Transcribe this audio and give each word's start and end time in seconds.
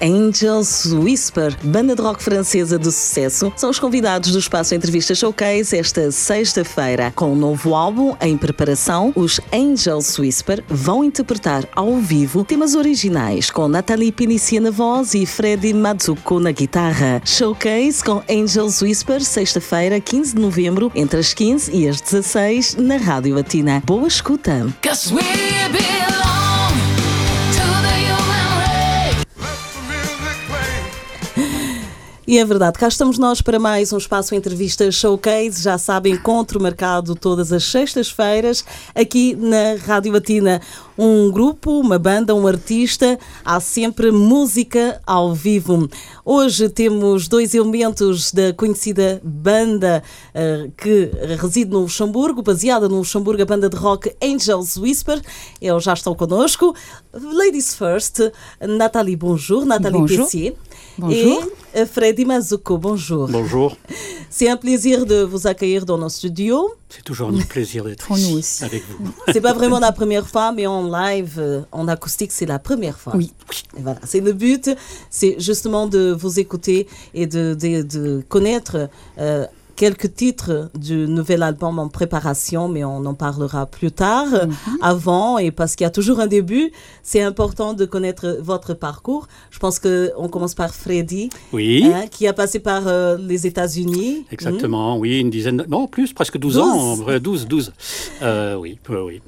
Angels 0.00 0.86
Whisper, 0.92 1.56
banda 1.62 1.94
de 1.94 2.02
rock 2.02 2.22
francesa 2.22 2.78
de 2.78 2.86
sucesso, 2.86 3.52
são 3.56 3.70
os 3.70 3.78
convidados 3.78 4.32
do 4.32 4.38
Espaço 4.38 4.74
Entrevista 4.74 5.14
Showcase 5.14 5.76
esta 5.76 6.10
sexta-feira. 6.10 7.12
Com 7.14 7.32
um 7.32 7.36
novo 7.36 7.74
álbum 7.74 8.16
em 8.20 8.36
preparação, 8.36 9.12
os 9.14 9.40
Angels 9.52 10.18
Whisper 10.18 10.62
vão 10.68 11.04
interpretar 11.04 11.64
ao 11.74 11.96
vivo 11.96 12.44
temas 12.44 12.74
originais 12.74 13.50
com 13.50 13.68
Nathalie 13.68 14.12
Pinicia 14.12 14.60
na 14.60 14.70
voz 14.70 15.14
e 15.14 15.26
Freddy 15.26 15.72
Mazzucco 15.72 16.40
na 16.40 16.50
guitarra. 16.50 17.20
Showcase 17.24 18.02
com 18.02 18.22
Angels 18.28 18.82
Whisper, 18.82 19.22
sexta-feira, 19.24 20.00
15 20.00 20.34
de 20.34 20.40
novembro, 20.40 20.92
entre 20.94 21.20
as 21.20 21.34
15 21.34 21.74
e 21.74 21.88
as 21.88 22.00
16, 22.00 22.76
na 22.76 22.96
Rádio 22.96 23.34
Latina. 23.34 23.82
Boa 23.84 24.08
escuta! 24.08 24.66
E 32.28 32.36
é 32.38 32.44
verdade, 32.44 32.78
cá 32.78 32.88
estamos 32.88 33.16
nós 33.16 33.40
para 33.40 33.58
mais 33.58 33.90
um 33.90 33.96
espaço 33.96 34.34
entrevista 34.34 34.92
showcase. 34.92 35.62
Já 35.62 35.78
sabem, 35.78 36.12
encontro 36.12 36.60
marcado 36.60 37.14
todas 37.14 37.54
as 37.54 37.64
sextas-feiras 37.64 38.62
aqui 38.94 39.34
na 39.34 39.76
Rádio 39.82 40.12
Latina. 40.12 40.60
Um 40.98 41.30
grupo, 41.30 41.80
uma 41.80 41.98
banda, 41.98 42.34
um 42.34 42.46
artista, 42.46 43.18
há 43.42 43.58
sempre 43.60 44.10
música 44.10 45.00
ao 45.06 45.32
vivo. 45.32 45.88
Hoje 46.22 46.68
temos 46.68 47.28
dois 47.28 47.54
elementos 47.54 48.30
da 48.30 48.52
conhecida 48.52 49.22
banda 49.24 50.02
uh, 50.34 50.70
que 50.72 51.10
reside 51.40 51.70
no 51.70 51.80
Luxemburgo, 51.80 52.42
baseada 52.42 52.90
no 52.90 52.98
Luxemburgo, 52.98 53.40
a 53.40 53.46
banda 53.46 53.70
de 53.70 53.76
rock 53.78 54.14
Angels 54.22 54.76
Whisper. 54.76 55.18
Eles 55.62 55.82
já 55.82 55.94
estão 55.94 56.14
connosco. 56.14 56.74
Ladies 57.14 57.74
first, 57.74 58.20
Nathalie, 58.60 59.16
bonjour. 59.16 59.64
Nathalie 59.64 60.00
Bonjour. 60.00 60.24
Pessier. 60.26 60.54
Bonjour. 60.98 61.42
Et 61.74 61.86
Freddy 61.86 62.24
Mazuko, 62.24 62.76
bonjour. 62.78 63.28
Bonjour, 63.28 63.76
C'est 64.30 64.48
un 64.48 64.56
plaisir 64.56 65.06
de 65.06 65.22
vous 65.22 65.46
accueillir 65.46 65.86
dans 65.86 65.96
nos 65.98 66.08
studios. 66.08 66.70
c'est 66.88 67.04
toujours 67.04 67.28
un 67.28 67.38
plaisir 67.42 67.84
d'être 67.84 68.06
Pour 68.06 68.16
nous 68.16 68.38
ici 68.38 68.38
aussi. 68.38 68.64
avec 68.64 68.82
vous. 68.98 69.10
C'est 69.32 69.40
pas 69.40 69.52
vraiment 69.52 69.78
la 69.78 69.92
première 69.92 70.26
fois, 70.26 70.50
mais 70.52 70.66
en 70.66 70.88
live, 70.90 71.34
euh, 71.38 71.60
en 71.72 71.86
acoustique, 71.88 72.32
c'est 72.32 72.46
la 72.46 72.58
première 72.58 72.98
fois. 72.98 73.12
Oui. 73.16 73.32
Et 73.78 73.82
voilà, 73.82 74.00
c'est 74.04 74.20
le 74.20 74.32
but, 74.32 74.70
c'est 75.10 75.36
justement 75.38 75.86
de 75.86 76.12
vous 76.18 76.40
écouter 76.40 76.88
et 77.14 77.26
de, 77.26 77.54
de- 77.54 77.82
de 77.82 78.22
connaître 78.28 78.88
euh, 79.18 79.46
quelques 79.78 80.12
titres 80.12 80.70
du 80.76 81.06
nouvel 81.06 81.42
album 81.44 81.78
en 81.78 81.88
préparation, 81.88 82.68
mais 82.68 82.84
on 82.84 83.06
en 83.06 83.14
parlera 83.14 83.64
plus 83.64 83.92
tard. 83.92 84.26
Avant, 84.82 85.38
et 85.38 85.52
parce 85.52 85.76
qu'il 85.76 85.84
y 85.84 85.86
a 85.86 85.90
toujours 85.90 86.18
un 86.18 86.26
début, 86.26 86.72
c'est 87.04 87.22
important 87.22 87.74
de 87.74 87.84
connaître 87.84 88.38
votre 88.42 88.74
parcours. 88.74 89.28
Je 89.50 89.58
pense 89.60 89.78
que 89.78 90.10
on 90.18 90.28
commence 90.28 90.54
par 90.54 90.74
Freddy, 90.74 91.30
Oui, 91.52 91.84
hein, 91.94 92.06
qui 92.10 92.26
a 92.26 92.32
passé 92.32 92.58
par 92.58 92.88
euh, 92.88 93.16
les 93.16 93.46
États-Unis. 93.46 94.26
exactement, 94.32 94.98
oui, 94.98 95.20
une 95.20 95.30
dizaine, 95.30 95.64
non 95.68 95.86
plus, 95.86 96.12
presque 96.12 96.38
12, 96.38 96.58
ans, 96.58 96.76
en 96.76 96.94
vrai, 96.96 97.20
12, 97.20 97.46
12. 97.46 97.72
Euh, 98.22 98.56
oui, 98.56 98.78
oui. 98.88 99.22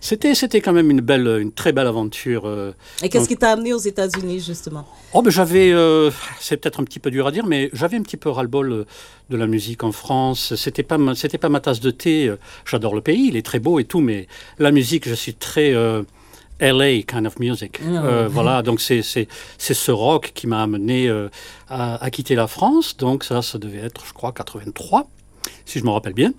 C'était, 0.00 0.34
c'était 0.34 0.60
quand 0.60 0.72
même 0.72 0.90
une 0.90 1.00
belle, 1.00 1.26
une 1.40 1.52
très 1.52 1.72
belle 1.72 1.86
aventure. 1.86 2.42
euh. 2.46 2.72
Et 3.02 3.08
qu'est-ce 3.08 3.24
Donc- 3.24 3.28
qui 3.28 3.36
t'a 3.36 3.50
amené 3.52 3.72
aux 3.72 3.78
États-Unis, 3.78 4.40
justement? 4.40 4.86
Oh, 5.12 5.22
ben 5.22 5.30
j'avais, 5.30 5.72
euh, 5.72 6.10
c'est 6.40 6.56
peut-être 6.56 6.80
un 6.80 6.84
petit 6.84 6.98
peu 7.00 7.10
dur 7.10 7.26
à 7.26 7.32
dire, 7.32 7.46
mais 7.46 7.70
j'avais 7.72 7.96
un 7.96 8.02
petit 8.02 8.16
peu 8.16 8.28
ras-le-bol 8.30 8.72
euh, 8.72 8.84
de 9.30 9.36
la 9.36 9.46
musique 9.46 9.82
en 9.84 9.92
France. 9.92 10.54
C'était 10.56 10.82
pas, 10.82 10.98
ma- 10.98 11.14
c'était 11.14 11.38
pas 11.38 11.48
ma 11.48 11.60
tasse 11.60 11.80
de 11.80 11.90
thé. 11.90 12.32
J'adore 12.64 12.94
le 12.94 13.00
pays, 13.00 13.28
il 13.28 13.36
est 13.36 13.44
très 13.44 13.58
beau 13.58 13.78
et 13.78 13.84
tout, 13.84 14.00
mais 14.00 14.26
la 14.58 14.70
musique, 14.70 15.08
je 15.08 15.14
suis 15.14 15.34
très 15.34 15.72
euh, 15.74 16.02
LA 16.60 17.02
kind 17.02 17.26
of 17.26 17.38
music. 17.38 17.80
Euh, 17.84 18.28
voilà, 18.30 18.62
donc 18.62 18.80
c'est, 18.80 19.02
c'est, 19.02 19.28
c'est 19.58 19.74
ce 19.74 19.90
rock 19.92 20.32
qui 20.34 20.46
m'a 20.46 20.62
amené 20.62 21.08
euh, 21.08 21.28
à, 21.68 22.02
à 22.02 22.10
quitter 22.10 22.34
la 22.34 22.46
France. 22.46 22.96
Donc 22.96 23.24
ça, 23.24 23.42
ça 23.42 23.58
devait 23.58 23.78
être, 23.78 24.04
je 24.06 24.12
crois, 24.12 24.32
83 24.32 25.08
si 25.64 25.78
je 25.78 25.84
me 25.84 25.90
rappelle 25.90 26.14
bien. 26.14 26.32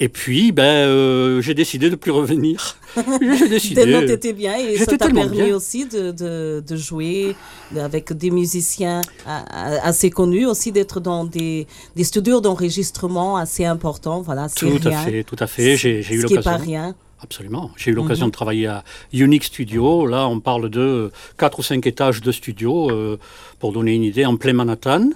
Et 0.00 0.08
puis, 0.08 0.52
ben, 0.52 0.62
euh, 0.64 1.40
j'ai 1.40 1.54
décidé 1.54 1.90
de 1.90 1.96
plus 1.96 2.10
revenir. 2.10 2.76
j'ai 3.20 3.48
décidé. 3.48 3.82
Tellement 3.82 4.06
t'étais 4.06 4.32
bien 4.32 4.56
et 4.56 4.76
ça 4.76 4.96
t'a 4.96 5.08
permis 5.08 5.28
bien. 5.28 5.54
aussi 5.54 5.86
de, 5.86 6.10
de, 6.10 6.62
de 6.66 6.76
jouer 6.76 7.34
avec 7.76 8.12
des 8.12 8.30
musiciens 8.30 9.00
assez 9.26 10.10
connus, 10.10 10.46
aussi 10.46 10.72
d'être 10.72 11.00
dans 11.00 11.24
des, 11.24 11.66
des 11.96 12.04
studios 12.04 12.40
d'enregistrement 12.40 13.36
assez 13.36 13.64
importants. 13.64 14.20
Voilà, 14.20 14.48
Tout 14.48 14.78
à 14.84 14.90
fait, 14.92 15.24
tout 15.24 15.36
à 15.38 15.46
fait. 15.46 15.76
J'ai, 15.76 15.98
eu 15.98 16.02
Ce 16.02 16.08
qui 16.08 16.16
l'occasion. 16.34 16.42
pas 16.42 16.56
rien. 16.56 16.94
Absolument. 17.24 17.70
J'ai 17.76 17.90
eu 17.90 17.94
l'occasion 17.94 18.26
de 18.26 18.32
travailler 18.32 18.66
à 18.66 18.84
Unix 19.14 19.46
Studio. 19.46 20.06
Là, 20.06 20.28
on 20.28 20.40
parle 20.40 20.68
de 20.68 21.10
4 21.38 21.58
ou 21.58 21.62
5 21.62 21.86
étages 21.86 22.20
de 22.20 22.30
studio, 22.30 22.90
euh, 22.90 23.18
pour 23.58 23.72
donner 23.72 23.94
une 23.94 24.02
idée, 24.02 24.26
en 24.26 24.36
plein 24.36 24.52
Manhattan. 24.52 25.08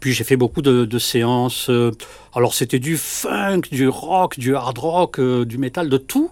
Puis 0.00 0.12
j'ai 0.14 0.24
fait 0.24 0.36
beaucoup 0.36 0.62
de, 0.62 0.98
séances. 0.98 1.68
euh, 1.68 1.92
alors 2.34 2.54
c'était 2.54 2.78
du 2.78 2.96
funk, 2.96 3.62
du 3.70 3.86
rock, 3.86 4.38
du 4.38 4.56
hard 4.56 4.78
rock, 4.78 5.20
euh, 5.20 5.44
du 5.44 5.58
métal, 5.58 5.90
de 5.90 5.98
tout. 5.98 6.30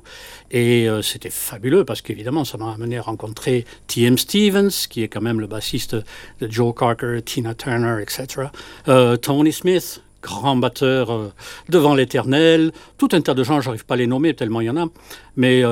Et 0.51 0.89
euh, 0.89 1.03
c'était 1.03 1.31
fabuleux 1.31 1.85
parce 1.85 2.01
qu'évidemment, 2.01 2.47
ça 2.47 2.57
m'a 2.57 2.73
amené 2.73 2.97
à 2.97 3.03
rencontrer 3.03 3.67
T.M. 3.87 4.17
Stevens, 4.17 4.87
qui 4.89 5.03
est 5.03 5.09
quand 5.09 5.21
même 5.21 5.39
le 5.39 5.47
bassiste 5.47 5.97
de 6.41 6.51
Joe 6.51 6.75
Cocker, 6.75 7.21
Tina 7.23 7.55
Turner, 7.55 8.03
etc. 8.03 8.49
Tony 9.21 9.53
Smith, 9.53 10.03
grand 10.23 10.57
batteur 10.57 11.31
devant 11.69 11.95
l'éternel. 11.95 12.73
Tout 12.97 13.09
un 13.13 13.21
tas 13.21 13.35
de 13.35 13.45
gens, 13.45 13.61
j'arrive 13.61 13.85
pas 13.85 13.95
à 13.95 13.99
les 13.99 14.07
nommer 14.07 14.33
tellement 14.33 14.63
il 14.63 14.67
y 14.67 14.71
en 14.71 14.79
a. 14.79 14.87
Mais 15.37 15.63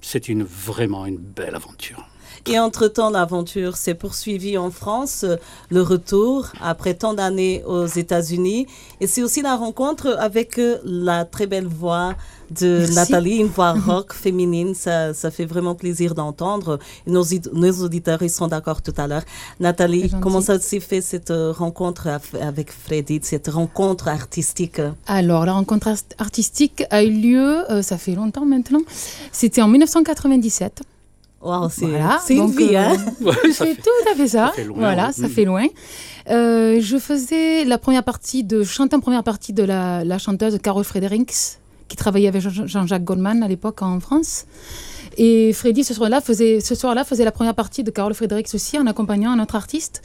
c'est 0.00 0.28
une, 0.28 0.44
vraiment 0.44 1.06
une 1.06 1.18
belle 1.18 1.56
aventure. 1.56 2.09
Et 2.46 2.58
entre-temps, 2.58 3.10
l'aventure 3.10 3.76
s'est 3.76 3.94
poursuivie 3.94 4.56
en 4.58 4.70
France, 4.70 5.24
le 5.70 5.82
retour 5.82 6.48
après 6.60 6.94
tant 6.94 7.14
d'années 7.14 7.62
aux 7.66 7.86
États-Unis. 7.86 8.66
Et 9.00 9.06
c'est 9.06 9.22
aussi 9.22 9.42
la 9.42 9.56
rencontre 9.56 10.16
avec 10.18 10.58
euh, 10.58 10.78
la 10.84 11.24
très 11.24 11.46
belle 11.46 11.66
voix 11.66 12.14
de 12.50 12.78
Merci. 12.78 12.94
Nathalie, 12.94 13.36
une 13.36 13.46
voix 13.46 13.72
rock 13.86 14.12
féminine. 14.12 14.74
Ça, 14.74 15.14
ça 15.14 15.30
fait 15.30 15.44
vraiment 15.44 15.74
plaisir 15.74 16.14
d'entendre. 16.14 16.78
Nos, 17.06 17.24
nos 17.52 17.72
auditeurs, 17.84 18.22
ils 18.22 18.30
seront 18.30 18.48
d'accord 18.48 18.82
tout 18.82 18.94
à 18.96 19.06
l'heure. 19.06 19.22
Nathalie, 19.60 20.10
comment 20.20 20.40
ça 20.40 20.58
s'est 20.58 20.80
fait 20.80 21.00
cette 21.02 21.30
euh, 21.30 21.52
rencontre 21.52 22.08
avec 22.40 22.72
Freddy, 22.72 23.20
cette 23.22 23.48
rencontre 23.48 24.08
artistique? 24.08 24.80
Alors, 25.06 25.44
la 25.46 25.52
rencontre 25.52 25.88
art- 25.88 25.96
artistique 26.18 26.82
a 26.90 27.04
eu 27.04 27.10
lieu, 27.10 27.70
euh, 27.70 27.82
ça 27.82 27.98
fait 27.98 28.14
longtemps 28.14 28.46
maintenant, 28.46 28.80
c'était 29.30 29.62
en 29.62 29.68
1997. 29.68 30.82
Wow, 31.42 31.68
c'est 31.70 31.86
Voilà, 31.86 32.20
c'est 32.24 32.34
une 32.34 32.46
donc, 32.48 32.56
vie, 32.58 32.76
euh, 32.76 32.78
hein 32.80 32.96
Ouais, 33.22 33.52
ça 33.52 33.64
C'est 33.64 33.74
tout 33.76 34.10
à 34.12 34.14
fait 34.14 34.28
ça. 34.28 34.48
ça 34.48 34.52
fait 34.52 34.64
loin, 34.64 34.78
voilà, 34.78 35.06
ouais. 35.06 35.12
ça 35.12 35.28
fait 35.28 35.44
loin. 35.44 35.66
Euh, 36.28 36.78
je 36.80 36.98
faisais 36.98 37.64
la 37.64 37.78
première 37.78 38.04
partie 38.04 38.44
de, 38.44 38.62
je 38.62 38.70
chantais 38.70 38.94
en 38.94 39.00
première 39.00 39.24
partie 39.24 39.52
de 39.54 39.62
la, 39.62 40.04
la 40.04 40.18
chanteuse 40.18 40.58
Carol 40.62 40.84
Fredericks, 40.84 41.32
qui 41.88 41.96
travaillait 41.96 42.28
avec 42.28 42.42
Jean- 42.42 42.66
Jean-Jacques 42.66 43.04
Goldman 43.04 43.42
à 43.42 43.48
l'époque 43.48 43.80
en 43.82 43.98
France. 44.00 44.44
Et 45.16 45.52
Freddy, 45.54 45.82
ce 45.82 45.94
soir-là, 45.94 46.20
faisait, 46.20 46.60
ce 46.60 46.74
soir-là, 46.74 47.04
faisait 47.04 47.24
la 47.24 47.32
première 47.32 47.54
partie 47.54 47.82
de 47.82 47.90
Carol 47.90 48.14
Fredericks 48.14 48.48
aussi, 48.54 48.78
en 48.78 48.86
accompagnant 48.86 49.30
un 49.32 49.40
autre 49.42 49.56
artiste. 49.56 50.02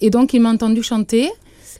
Et 0.00 0.10
donc, 0.10 0.32
il 0.34 0.40
m'a 0.40 0.50
entendu 0.50 0.82
chanter. 0.82 1.30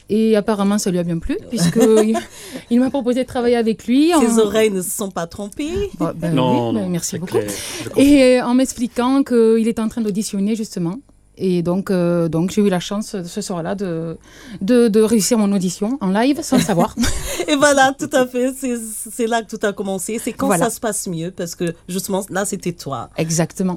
Et 0.09 0.35
apparemment, 0.35 0.77
ça 0.77 0.91
lui 0.91 0.99
a 0.99 1.03
bien 1.03 1.17
plu, 1.17 1.37
puisqu'il 1.49 2.15
il 2.69 2.79
m'a 2.79 2.89
proposé 2.91 3.23
de 3.23 3.27
travailler 3.27 3.55
avec 3.55 3.87
lui. 3.87 4.13
en- 4.13 4.21
Ses 4.21 4.39
oreilles 4.39 4.69
ne 4.69 4.81
se 4.83 4.91
sont 4.91 5.09
pas 5.09 5.25
trompées. 5.27 5.89
Ben 5.99 6.31
Non, 6.33 6.69
oui, 6.69 6.75
ben 6.79 6.89
merci 6.89 7.17
beaucoup. 7.17 7.31
clair. 7.39 7.49
Et 7.97 8.39
euh, 8.39 8.45
en 8.45 8.53
m'expliquant 8.53 9.23
qu'il 9.23 9.67
était 9.67 9.81
en 9.81 9.87
train 9.89 10.01
d'auditionner 10.01 10.55
justement. 10.55 10.97
Et 11.37 11.63
donc, 11.63 11.91
euh, 11.91 12.29
donc 12.29 12.51
j'ai 12.51 12.61
eu 12.61 12.69
la 12.69 12.79
chance 12.79 13.13
euh, 13.15 13.23
ce 13.25 13.41
soir-là 13.41 13.75
de, 13.75 14.15
de, 14.61 14.87
de 14.87 15.01
réussir 15.01 15.37
mon 15.37 15.51
audition 15.51 15.97
en 15.99 16.07
live 16.09 16.41
sans 16.41 16.55
le 16.57 16.61
savoir. 16.61 16.95
Et 17.49 17.55
voilà, 17.57 17.93
tout 17.97 18.09
à 18.13 18.25
fait. 18.25 18.53
C'est 18.57 18.77
c'est 19.11 19.27
là 19.27 19.41
que 19.41 19.53
tout 19.53 19.65
a 19.65 19.73
commencé. 19.73 20.17
C'est 20.23 20.31
quand 20.31 20.45
Voilà. 20.47 20.65
ça 20.65 20.71
se 20.71 20.79
passe 20.79 21.07
mieux, 21.07 21.31
parce 21.31 21.55
que 21.55 21.73
justement, 21.89 22.23
là, 22.29 22.45
c'était 22.45 22.71
toi, 22.71 23.09
Exactement. 23.17 23.75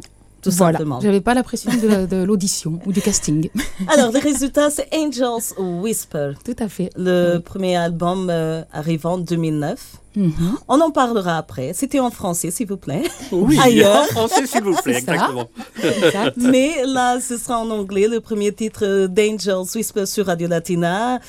Tout 0.50 0.56
voilà. 0.56 0.78
simplement. 0.78 1.00
J'avais 1.00 1.20
pas 1.20 1.34
la 1.34 1.42
pression 1.42 1.70
de, 1.72 2.06
de 2.06 2.22
l'audition 2.24 2.78
ou 2.86 2.92
du 2.92 3.00
casting. 3.00 3.48
Alors, 3.88 4.12
le 4.12 4.18
résultat, 4.18 4.70
c'est 4.70 4.88
Angels 4.94 5.54
Whisper, 5.58 6.32
Tout 6.44 6.56
à 6.58 6.68
fait. 6.68 6.90
le 6.96 7.38
premier 7.38 7.76
album 7.76 8.28
euh, 8.30 8.62
arrivant 8.72 9.12
en 9.14 9.18
2009. 9.18 9.78
Mhm. 10.16 10.32
On 10.68 10.80
en 10.80 10.90
parlera 10.90 11.36
après. 11.38 11.72
C'était 11.74 12.00
en 12.00 12.10
français, 12.10 12.50
s'il 12.50 12.66
vous 12.66 12.76
plaît. 12.76 13.02
Oui, 13.32 13.58
Ailleurs. 13.62 14.02
en 14.02 14.04
français, 14.06 14.46
s'il 14.46 14.62
vous 14.62 14.74
plaît, 14.82 14.96
exactement. 14.98 15.48
Exact. 15.82 16.36
Mais 16.38 16.82
là, 16.84 17.20
ce 17.20 17.36
sera 17.36 17.58
en 17.60 17.70
anglais, 17.70 18.08
le 18.08 18.20
premier 18.20 18.52
titre 18.52 18.84
euh, 18.84 19.06
d'Angels 19.06 19.66
Whisper 19.76 20.06
sur 20.06 20.26
Radio 20.26 20.48
Latina. 20.48 21.20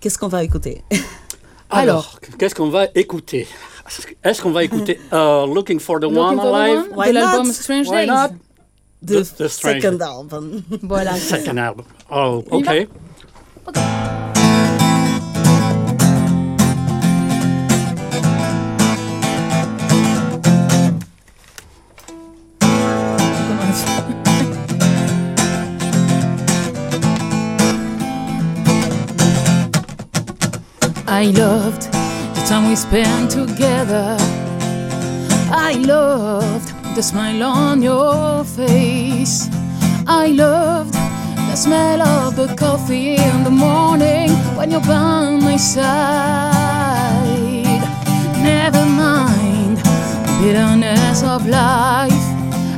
Qu'est-ce 0.00 0.18
qu'on 0.18 0.28
va 0.28 0.42
écouter? 0.42 0.82
Alors, 1.70 2.18
qu'est-ce 2.38 2.54
qu'on 2.54 2.68
va 2.70 2.86
écouter? 2.94 3.46
Est-ce 4.22 4.40
qu'on 4.42 4.50
va 4.50 4.64
écouter 4.64 4.98
uh, 5.12 5.46
Looking 5.54 5.78
for 5.78 5.98
the 6.00 6.04
Looking 6.04 6.18
One 6.18 6.36
for 6.36 6.44
the 6.44 6.54
Alive? 6.54 6.78
One? 6.78 6.96
Why 6.96 7.08
de 7.08 7.12
l'album? 7.14 7.52
Strange 7.52 7.88
Why 7.88 8.06
Days. 8.06 8.08
not? 8.08 8.30
the, 9.06 9.34
the, 9.36 9.48
second 9.48 10.02
album. 10.02 10.62
Voilà. 10.82 11.16
Second 11.16 11.58
album. 11.58 11.86
Oh. 12.10 12.44
OK. 12.50 12.88
I 31.06 31.26
loved 31.26 31.82
the 32.34 32.44
time 32.48 32.68
we 32.68 32.76
spent 32.76 33.30
together. 33.30 34.16
I 35.50 35.74
loved 35.86 36.83
the 36.94 37.02
smile 37.02 37.42
on 37.42 37.82
your 37.82 38.44
face. 38.44 39.48
I 40.06 40.28
loved 40.28 40.94
the 40.94 41.56
smell 41.56 42.00
of 42.02 42.36
the 42.36 42.54
coffee 42.54 43.16
in 43.16 43.42
the 43.42 43.50
morning 43.50 44.30
when 44.56 44.70
you're 44.70 44.80
by 44.80 45.36
my 45.40 45.56
side. 45.56 45.82
Never 48.42 48.84
mind 48.86 49.78
the 49.78 50.38
bitterness 50.40 51.24
of 51.24 51.48
life. 51.48 52.12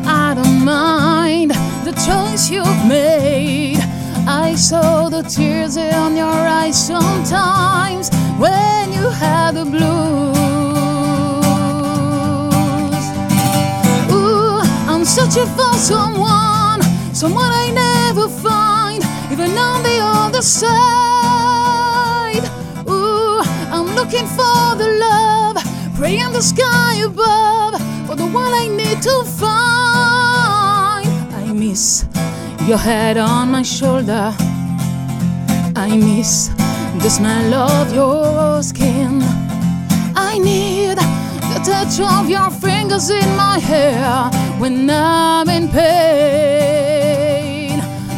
I 0.06 0.32
don't 0.34 0.64
mind 0.64 1.50
the 1.84 1.92
choice 2.06 2.48
you've 2.48 2.86
made. 2.88 3.80
I 4.26 4.54
saw 4.54 5.10
the 5.10 5.22
tears 5.22 5.76
in 5.76 6.16
your 6.16 6.40
eyes 6.60 6.86
sometimes 6.86 8.08
when 8.38 8.92
you 8.94 9.10
had 9.10 9.56
the 9.56 9.66
blues. 9.66 10.55
Searching 15.36 15.54
for 15.56 15.74
someone, 15.74 16.82
someone 17.14 17.50
I 17.52 17.70
never 17.70 18.28
find, 18.28 19.02
even 19.30 19.56
on 19.58 19.82
the 19.82 19.98
other 20.00 20.42
side. 20.42 20.72
Ooh, 22.88 23.40
I'm 23.70 23.94
looking 23.94 24.26
for 24.26 24.76
the 24.76 24.88
love, 25.00 25.56
praying 25.96 26.32
the 26.32 26.42
sky 26.42 26.96
above 27.04 27.80
for 28.06 28.16
the 28.16 28.26
one 28.26 28.52
I 28.52 28.68
need 28.68 29.02
to 29.02 29.24
find. 29.24 31.08
I 31.34 31.52
miss 31.52 32.06
your 32.66 32.78
head 32.78 33.16
on 33.16 33.50
my 33.50 33.62
shoulder. 33.62 34.34
I 35.76 35.96
miss 35.96 36.48
the 37.02 37.10
smell 37.10 37.54
of 37.54 37.94
your 37.94 38.62
skin. 38.62 39.22
I 40.14 40.38
need 40.38 40.95
touch 41.66 41.98
of 41.98 42.30
your 42.30 42.48
fingers 42.48 43.10
in 43.10 43.36
my 43.36 43.58
hair 43.58 44.30
when 44.60 44.88
I'm 44.88 45.48
in 45.48 45.68
pain. 45.68 46.92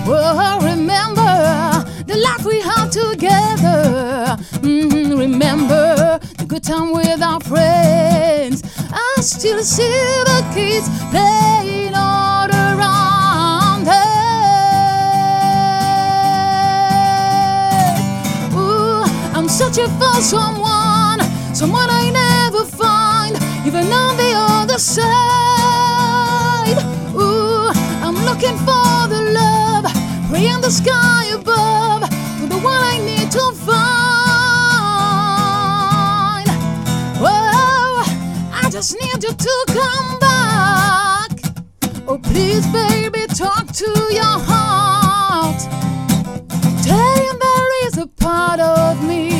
Oh, 0.07 0.61
remember 0.63 1.83
the 2.05 2.17
life 2.17 2.45
we 2.45 2.61
had 2.61 2.93
together. 2.93 4.37
Mhm, 4.61 5.19
remember 5.19 6.19
the 6.37 6.45
good 6.45 6.63
time 6.63 6.93
with 6.93 7.23
our 7.23 7.41
friends. 7.41 8.63
I 8.93 9.23
still 9.23 9.63
see 9.63 10.25
the 10.31 10.45
kids 10.55 10.91
playing 11.11 11.95
all 11.95 12.51
around 12.51 13.85
there. 13.85 14.69
Ooh, 18.61 19.05
I'm 19.37 19.49
searching 19.49 19.91
for 19.99 20.21
someone, 20.21 21.21
someone 21.55 21.89
I 21.89 22.09
find, 22.13 22.28
even 23.69 23.93
on 23.93 24.17
the 24.17 24.33
other 24.35 24.79
side. 24.79 25.05
Ooh, 27.15 27.71
I'm 28.03 28.17
looking 28.25 28.57
for 28.69 29.07
the 29.13 29.21
love, 29.41 29.85
praying 30.31 30.63
the 30.63 30.71
sky 30.71 31.27
above 31.35 32.09
for 32.39 32.47
the 32.47 32.59
one 32.71 32.81
I 32.95 32.97
need 33.11 33.31
to 33.31 33.53
find. 33.67 33.79
Whoa, 37.23 38.05
I 38.63 38.71
just 38.71 38.95
need 39.03 39.23
you 39.23 39.35
to 39.35 39.55
come 39.79 40.19
back. 40.19 41.31
Oh, 42.09 42.19
please, 42.23 42.67
baby, 42.69 43.27
talk 43.27 43.67
to 43.83 43.91
your 44.21 44.39
heart. 44.51 45.61
Tell 46.87 47.17
him 47.27 47.37
there 47.39 47.87
is 47.87 47.99
a 47.99 48.07
part 48.07 48.61
of 48.61 49.05
me 49.07 49.38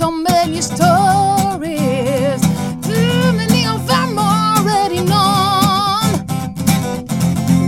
so 0.00 0.10
many 0.10 0.62
stories, 0.62 2.40
too 2.80 3.32
many 3.36 3.66
of 3.66 3.86
them 3.86 4.18
already 4.18 5.02
known. 5.02 6.10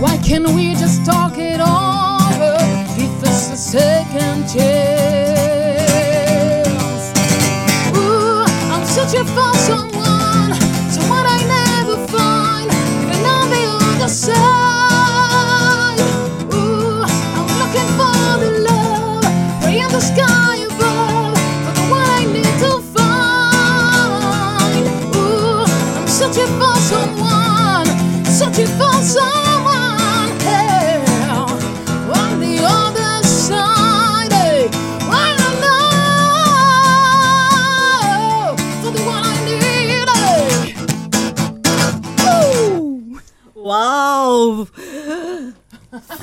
Why 0.01 0.17
can't 0.17 0.49
we 0.49 0.73
just 0.73 1.05
talk 1.05 1.37
it 1.37 1.61
over? 1.61 2.57
Give 2.97 3.23
us 3.23 3.51
a 3.51 3.55
second 3.55 4.49
chance. 4.51 5.02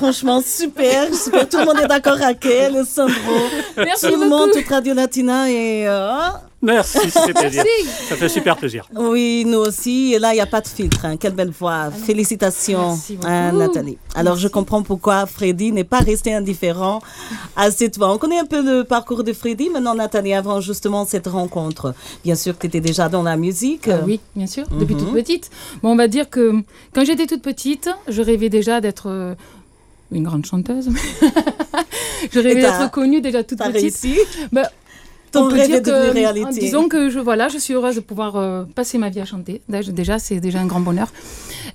Franchement, 0.01 0.41
super, 0.45 1.15
super. 1.15 1.47
Tout 1.47 1.59
le 1.59 1.67
monde 1.67 1.79
est 1.81 1.87
d'accord 1.87 2.17
avec 2.23 2.47
elle, 2.47 2.87
Sandro. 2.87 3.13
Merci 3.77 4.07
Tout 4.07 4.13
le 4.13 4.17
beaucoup. 4.17 4.29
monde, 4.31 4.51
toute 4.55 4.67
Radio 4.69 4.95
Latina 4.95 5.51
et... 5.51 5.87
euh, 5.87 6.09
Merci, 6.63 7.11
ça 7.11 7.23
fait 7.23 7.33
plaisir. 7.33 7.65
Merci. 7.65 8.07
Ça 8.09 8.17
fait 8.17 8.29
super 8.29 8.55
plaisir. 8.57 8.87
Oui, 8.95 9.45
nous 9.47 9.59
aussi. 9.59 10.13
Et 10.15 10.19
là, 10.19 10.33
il 10.33 10.35
n'y 10.37 10.41
a 10.43 10.47
pas 10.47 10.61
de 10.61 10.69
filtre. 10.69 11.05
hein. 11.07 11.17
Quelle 11.17 11.33
belle 11.35 11.51
voix. 11.51 11.91
Félicitations, 11.91 12.89
Merci 12.91 13.15
beaucoup. 13.17 13.29
hein, 13.29 13.53
Nathalie. 13.53 13.97
Alors, 14.15 14.37
je 14.37 14.47
comprends 14.49 14.83
pourquoi 14.83 15.25
Freddy 15.27 15.73
n'est 15.73 15.85
pas 15.85 16.01
resté 16.01 16.35
indifférent 16.35 17.01
à 17.57 17.71
cette 17.71 17.97
voix. 17.97 18.13
On 18.13 18.19
connaît 18.19 18.39
un 18.39 18.45
peu 18.45 18.63
le 18.63 18.85
parcours 18.85 19.25
de 19.25 19.33
Freddy. 19.33 19.71
Maintenant, 19.71 19.95
Nathalie, 19.95 20.35
avant 20.35 20.61
justement 20.61 21.07
cette 21.07 21.27
rencontre, 21.29 21.95
bien 22.25 22.35
sûr 22.35 22.55
que 22.55 22.63
tu 22.63 22.67
étais 22.67 22.81
déjà 22.81 23.09
dans 23.09 23.23
la 23.23 23.37
musique. 23.39 23.89
Ah 23.89 24.01
oui, 24.05 24.21
bien 24.37 24.47
sûr, 24.47 24.65
depuis 24.79 24.95
Mhm. 24.95 25.01
toute 25.01 25.13
petite. 25.15 25.51
Bon, 25.83 25.93
on 25.93 25.97
va 25.97 26.09
dire 26.09 26.29
que 26.29 26.53
quand 26.95 27.05
j'étais 27.07 27.27
toute 27.27 27.43
petite, 27.43 27.89
je 28.09 28.21
rêvais 28.21 28.51
déjà 28.51 28.83
d'être 28.83 29.09
euh, 29.09 29.35
une 30.13 30.25
grande 30.25 30.45
chanteuse. 30.47 30.89
je 32.33 32.39
rêvais 32.41 32.63
d'être 32.63 32.91
connue 32.91 33.21
déjà 33.21 33.43
toute 33.45 33.59
petite. 33.59 33.73
réussi. 33.75 34.15
Bah, 34.53 34.69
Ton 35.33 35.47
on 35.47 35.49
peut 35.51 35.55
rêve 35.57 35.67
dire 35.69 35.77
est 35.77 35.81
devenu 35.83 36.09
que, 36.09 36.15
réalité. 36.15 36.61
Disons 36.61 36.89
que 36.89 37.09
je, 37.09 37.21
voilà, 37.21 37.49
je 37.49 37.59
suis 37.59 37.75
heureuse 37.75 37.95
de 37.95 38.01
pouvoir 38.01 38.35
euh, 38.37 38.65
passer 38.75 38.99
ma 38.99 39.11
vie 39.11 39.21
à 39.21 39.25
chanter. 39.25 39.63
Déjà, 39.69 40.19
c'est 40.19 40.41
déjà 40.41 40.59
un 40.61 40.67
grand 40.67 40.81
bonheur. 40.81 41.09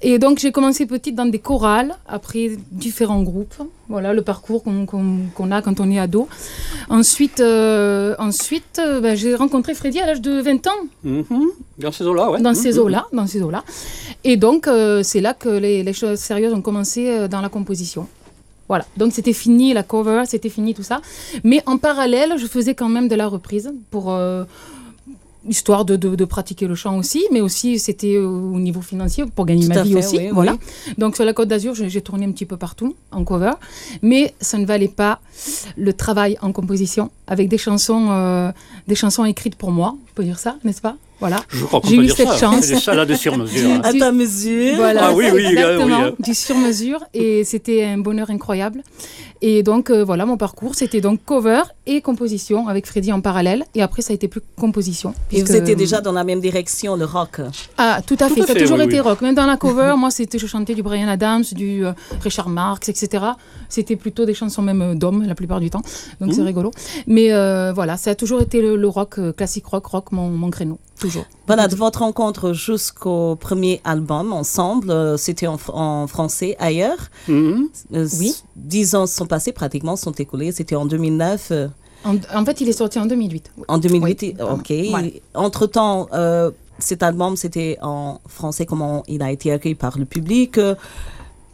Et 0.02 0.20
donc, 0.20 0.40
j'ai 0.40 0.52
commencé 0.52 0.86
petite 0.86 1.16
dans 1.16 1.26
des 1.26 1.40
chorales, 1.40 1.96
après 2.06 2.52
différents 2.72 3.24
groupes. 3.24 3.56
Voilà 3.88 4.14
le 4.14 4.24
parcours 4.24 4.62
qu'on 4.64 5.52
a 5.52 5.62
quand 5.62 5.80
on 5.80 5.90
est 5.90 6.00
ado. 6.00 6.28
Ensuite, 6.90 7.40
euh, 7.40 8.14
ensuite 8.20 8.80
euh, 8.80 9.00
ben, 9.00 9.16
j'ai 9.16 9.36
rencontré 9.36 9.74
Freddy 9.74 10.00
à 10.02 10.08
l'âge 10.08 10.22
de 10.22 10.42
20 10.42 10.68
ans 10.68 10.72
Mhm. 11.04 11.26
Dans 11.78 11.92
ces 11.92 12.04
eaux-là, 12.06 12.32
ouais. 12.32 12.42
dans 12.42 12.54
ces 12.56 12.78
eaux-là, 12.80 13.06
dans 13.14 13.28
ces 13.28 13.42
eaux-là. 13.42 13.64
Et 14.24 14.38
donc, 14.38 14.68
euh, 14.68 15.02
c'est 15.04 15.22
là 15.22 15.34
que 15.34 15.50
les, 15.50 15.84
les 15.84 15.94
choses 15.94 16.20
sérieuses 16.20 16.54
ont 16.54 16.62
commencé 16.62 17.08
euh, 17.10 17.28
dans 17.30 17.42
la 17.42 17.50
composition. 17.50 18.08
Voilà. 18.68 18.86
Donc, 18.98 19.14
c'était 19.14 19.34
fini 19.34 19.74
la 19.74 19.84
cover, 19.84 20.24
c'était 20.26 20.50
fini 20.50 20.74
tout 20.74 20.84
ça. 20.84 21.02
Mais 21.44 21.62
en 21.66 21.78
parallèle, 21.78 22.34
je 22.38 22.48
faisais 22.48 22.74
quand 22.76 22.90
même 22.90 23.08
de 23.08 23.16
la 23.16 23.28
reprise 23.28 23.72
pour 23.92 24.12
euh, 24.12 24.44
histoire 25.48 25.86
de, 25.86 25.96
de- 25.96 26.16
de 26.16 26.26
pratiquer 26.26 26.66
le 26.66 26.74
chant 26.74 26.98
aussi, 26.98 27.24
mais 27.32 27.42
aussi 27.42 27.78
c'était 27.78 28.18
au 28.18 28.60
niveau 28.60 28.82
financier 28.82 29.26
pour 29.36 29.46
gagner 29.46 29.68
Tout 29.68 29.74
ma 29.76 29.84
vie 29.84 29.92
fait, 29.94 30.00
aussi. 30.00 30.18
oui, 30.18 30.30
voilà. 30.32 30.54
oui. 30.54 30.94
Donc, 30.98 31.16
sur 31.16 31.24
la 31.26 31.34
Côte 31.34 31.48
d'Azur, 31.48 31.76
j'ai 31.76 31.88
j'ai 31.90 32.02
tourné 32.02 32.26
un 32.26 32.32
petit 32.32 32.46
peu 32.48 32.58
partout 32.58 32.96
en 33.12 33.24
cover, 33.24 33.52
mais 34.02 34.34
ça 34.42 34.58
ne 34.58 34.66
valait 34.66 34.88
pas 34.88 35.20
le 35.78 35.94
travail 35.94 36.36
en 36.42 36.52
composition 36.52 37.12
avec 37.28 37.48
des 37.48 37.60
chansons, 37.60 38.08
euh, 38.10 38.52
des 38.88 38.96
chansons 38.96 39.24
écrites 39.26 39.56
pour 39.56 39.72
moi, 39.72 39.96
on 39.96 40.14
peut 40.16 40.24
dire 40.24 40.40
ça, 40.40 40.56
n'est-ce 40.64 40.82
pas? 40.82 40.96
Voilà. 41.20 41.38
Je 41.50 41.64
crois 41.64 41.80
qu'on 41.82 41.88
J'ai 41.88 41.96
peut 41.98 42.04
eu 42.04 42.06
dire 42.08 42.16
cette 42.18 42.28
ça. 42.30 42.38
chance. 42.38 42.66
C'est 42.66 42.74
des 42.76 42.80
salades 42.82 43.16
sur 43.16 43.38
mesure. 43.38 43.70
hein. 43.70 43.82
À 43.84 43.94
ta 43.94 44.12
mesure. 44.12 44.76
Voilà, 44.76 45.08
Ah 45.08 45.14
oui, 45.14 45.26
oui, 45.34 45.42
oui, 45.46 45.46
exactement, 45.54 46.04
oui. 46.08 46.12
du 46.20 46.34
sur-mesure 46.34 47.00
et 47.14 47.44
c'était 47.46 47.84
un 47.86 47.98
bonheur 47.98 48.30
incroyable. 48.30 48.84
Et 49.48 49.62
donc 49.62 49.92
euh, 49.92 50.04
voilà, 50.04 50.26
mon 50.26 50.38
parcours, 50.38 50.74
c'était 50.74 51.02
donc 51.02 51.24
cover 51.24 51.62
et 51.86 52.02
composition 52.02 52.68
avec 52.68 52.88
Freddy 52.88 53.14
en 53.14 53.22
parallèle. 53.22 53.64
Et 53.76 53.84
après, 53.84 54.02
ça 54.02 54.12
a 54.12 54.16
été 54.16 54.28
plus 54.28 54.42
composition. 54.60 55.14
Et 55.32 55.44
vous 55.44 55.56
étiez 55.56 55.76
déjà 55.76 56.02
dans 56.02 56.14
la 56.14 56.24
même 56.24 56.40
direction, 56.40 56.96
le 56.96 57.06
rock 57.06 57.42
Ah, 57.78 58.02
tout 58.08 58.18
à 58.20 58.28
fait. 58.30 58.42
ça 58.42 58.54
a 58.54 58.56
toujours 58.56 58.82
été 58.82 59.00
rock. 59.00 59.22
Même 59.22 59.36
dans 59.36 59.46
la 59.46 59.56
cover, 59.56 59.94
moi, 60.00 60.10
c'était 60.10 60.40
je 60.40 60.48
chantais 60.48 60.74
du 60.74 60.82
Brian 60.82 61.08
Adams, 61.08 61.44
du 61.52 61.86
euh, 61.86 61.92
Richard 62.22 62.50
Marx, 62.50 62.90
etc. 62.90 63.24
C'était 63.70 63.96
plutôt 63.96 64.26
des 64.26 64.34
chansons 64.34 64.64
même 64.64 64.82
euh, 64.82 64.96
d'hommes 64.96 65.28
la 65.28 65.36
plupart 65.36 65.60
du 65.60 65.70
temps. 65.70 65.84
Donc 66.20 66.34
c'est 66.34 66.42
mmh. 66.42 66.46
rigolo. 66.46 66.72
Mais 67.06 67.30
voilà, 67.72 67.98
ça 67.98 68.10
a 68.10 68.16
toujours 68.16 68.42
été 68.42 68.64
le, 68.64 68.88
rock, 68.88 69.20
classique 69.38 69.68
rock, 69.68 69.86
rock, 69.86 70.12
mon, 70.12 70.28
mon 70.28 70.50
créneau. 70.50 70.80
Toujours. 71.00 71.26
Voilà, 71.46 71.68
de 71.68 71.76
votre 71.76 72.00
rencontre 72.00 72.54
jusqu'au 72.54 73.36
premier 73.36 73.82
album 73.84 74.34
ensemble, 74.34 75.20
c'était 75.20 75.46
en, 75.46 76.08
français 76.08 76.56
ailleurs. 76.58 77.12
Mmh. 77.28 77.66
oui. 77.92 78.34
Dix 78.56 78.96
ans 78.96 79.06
sont 79.06 79.28
pratiquement, 79.54 79.96
sont 79.96 80.12
écoulés. 80.12 80.52
C'était 80.52 80.76
en 80.76 80.86
2009. 80.86 81.52
En, 82.06 82.46
fait, 82.46 82.62
il 82.62 82.70
est 82.70 82.74
sorti 82.74 83.00
en 83.00 83.06
2008. 83.06 83.52
En 83.68 83.78
2008, 83.78 84.42
ok. 84.42 84.74
Entre-temps, 85.34 86.08
euh, 86.14 86.52
cet 86.78 87.02
album, 87.04 87.36
c'était 87.36 87.78
en 87.82 88.20
français. 88.28 88.66
Comment 88.66 89.04
il 89.08 89.24
a 89.24 89.32
été 89.32 89.52
accueilli 89.52 89.76
par 89.76 89.98
le 89.98 90.06
public 90.06 90.60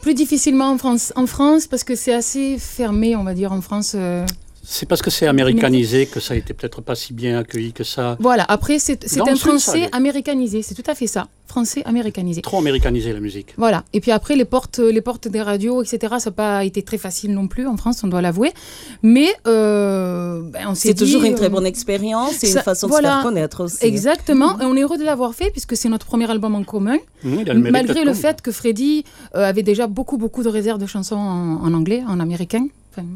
Plus 0.02 0.14
difficilement 0.14 0.72
en 0.72 0.78
France, 0.78 1.14
en 1.16 1.28
France 1.28 1.68
parce 1.68 1.84
que 1.84 1.96
c'est 1.96 2.14
assez 2.14 2.58
fermé, 2.58 3.16
on 3.16 3.24
va 3.24 3.34
dire, 3.34 3.54
en 3.54 3.62
France. 3.62 3.94
Euh, 3.96 4.26
c'est 4.64 4.88
parce 4.88 5.02
que 5.02 5.10
c'est 5.10 5.28
américanisé 5.28 6.06
que 6.06 6.20
ça 6.20 6.34
a 6.36 6.38
été 6.38 6.54
peut-être 6.54 6.82
pas 6.82 6.96
si 6.96 7.14
bien 7.14 7.40
accueilli 7.40 7.74
que 7.74 7.84
ça. 7.84 8.16
Voilà, 8.20 8.46
après 8.48 8.80
c'est 8.80 9.00
un 9.20 9.36
français 9.36 9.90
américanisé, 9.92 10.62
c'est 10.62 10.76
tout 10.76 10.90
à 10.90 10.94
fait 10.94 11.08
ça, 11.08 11.28
français 11.48 11.82
américanisé. 11.86 12.42
Trop 12.42 12.60
américanisé 12.60 13.12
la 13.12 13.20
musique. 13.20 13.54
Voilà, 13.58 13.84
et 13.94 14.00
puis 14.00 14.12
après 14.12 14.36
les 14.36 14.46
portes, 14.46 14.80
les 14.80 15.02
portes 15.02 15.28
des 15.28 15.42
radios, 15.42 15.82
etc., 15.82 16.16
ça 16.20 16.30
n'a 16.30 16.36
pas 16.36 16.64
été 16.64 16.84
très 16.84 17.00
facile 17.00 17.34
non 17.34 17.48
plus 17.48 17.66
en 17.66 17.76
France, 17.76 18.04
on 18.04 18.08
doit 18.08 18.22
l'avouer. 18.22 18.54
Mais 19.02 19.30
euh, 19.48 20.42
ben, 20.44 20.68
on 20.70 20.76
C'est 20.76 20.94
toujours 20.94 21.24
une 21.24 21.36
très 21.36 21.46
euh, 21.46 21.50
bonne 21.50 21.66
expérience 21.66 22.44
et 22.44 22.52
une 22.52 22.60
façon 22.60 22.88
de 22.88 22.94
se 22.94 23.02
faire 23.02 23.24
connaître 23.24 23.64
aussi. 23.64 23.84
Exactement, 23.84 24.60
et 24.60 24.66
on 24.66 24.76
est 24.76 24.82
heureux 24.82 24.98
de 24.98 25.04
l'avoir 25.04 25.34
fait 25.34 25.50
puisque 25.50 25.76
c'est 25.76 25.90
notre 25.90 26.06
premier 26.06 26.30
album 26.30 26.54
en 26.54 26.64
commun. 26.64 26.98
Mmh, 27.24 27.70
malgré 27.72 28.04
le 28.04 28.14
fait 28.14 28.42
que 28.42 28.52
Freddy 28.52 29.06
euh, 29.36 29.44
avait 29.44 29.64
déjà 29.64 29.88
beaucoup, 29.88 30.18
beaucoup 30.18 30.44
de 30.44 30.50
réserves 30.50 30.80
de 30.80 30.86
chansons 30.86 31.16
en 31.16 31.74
anglais, 31.74 32.04
en 32.08 32.20
américain 32.20 32.68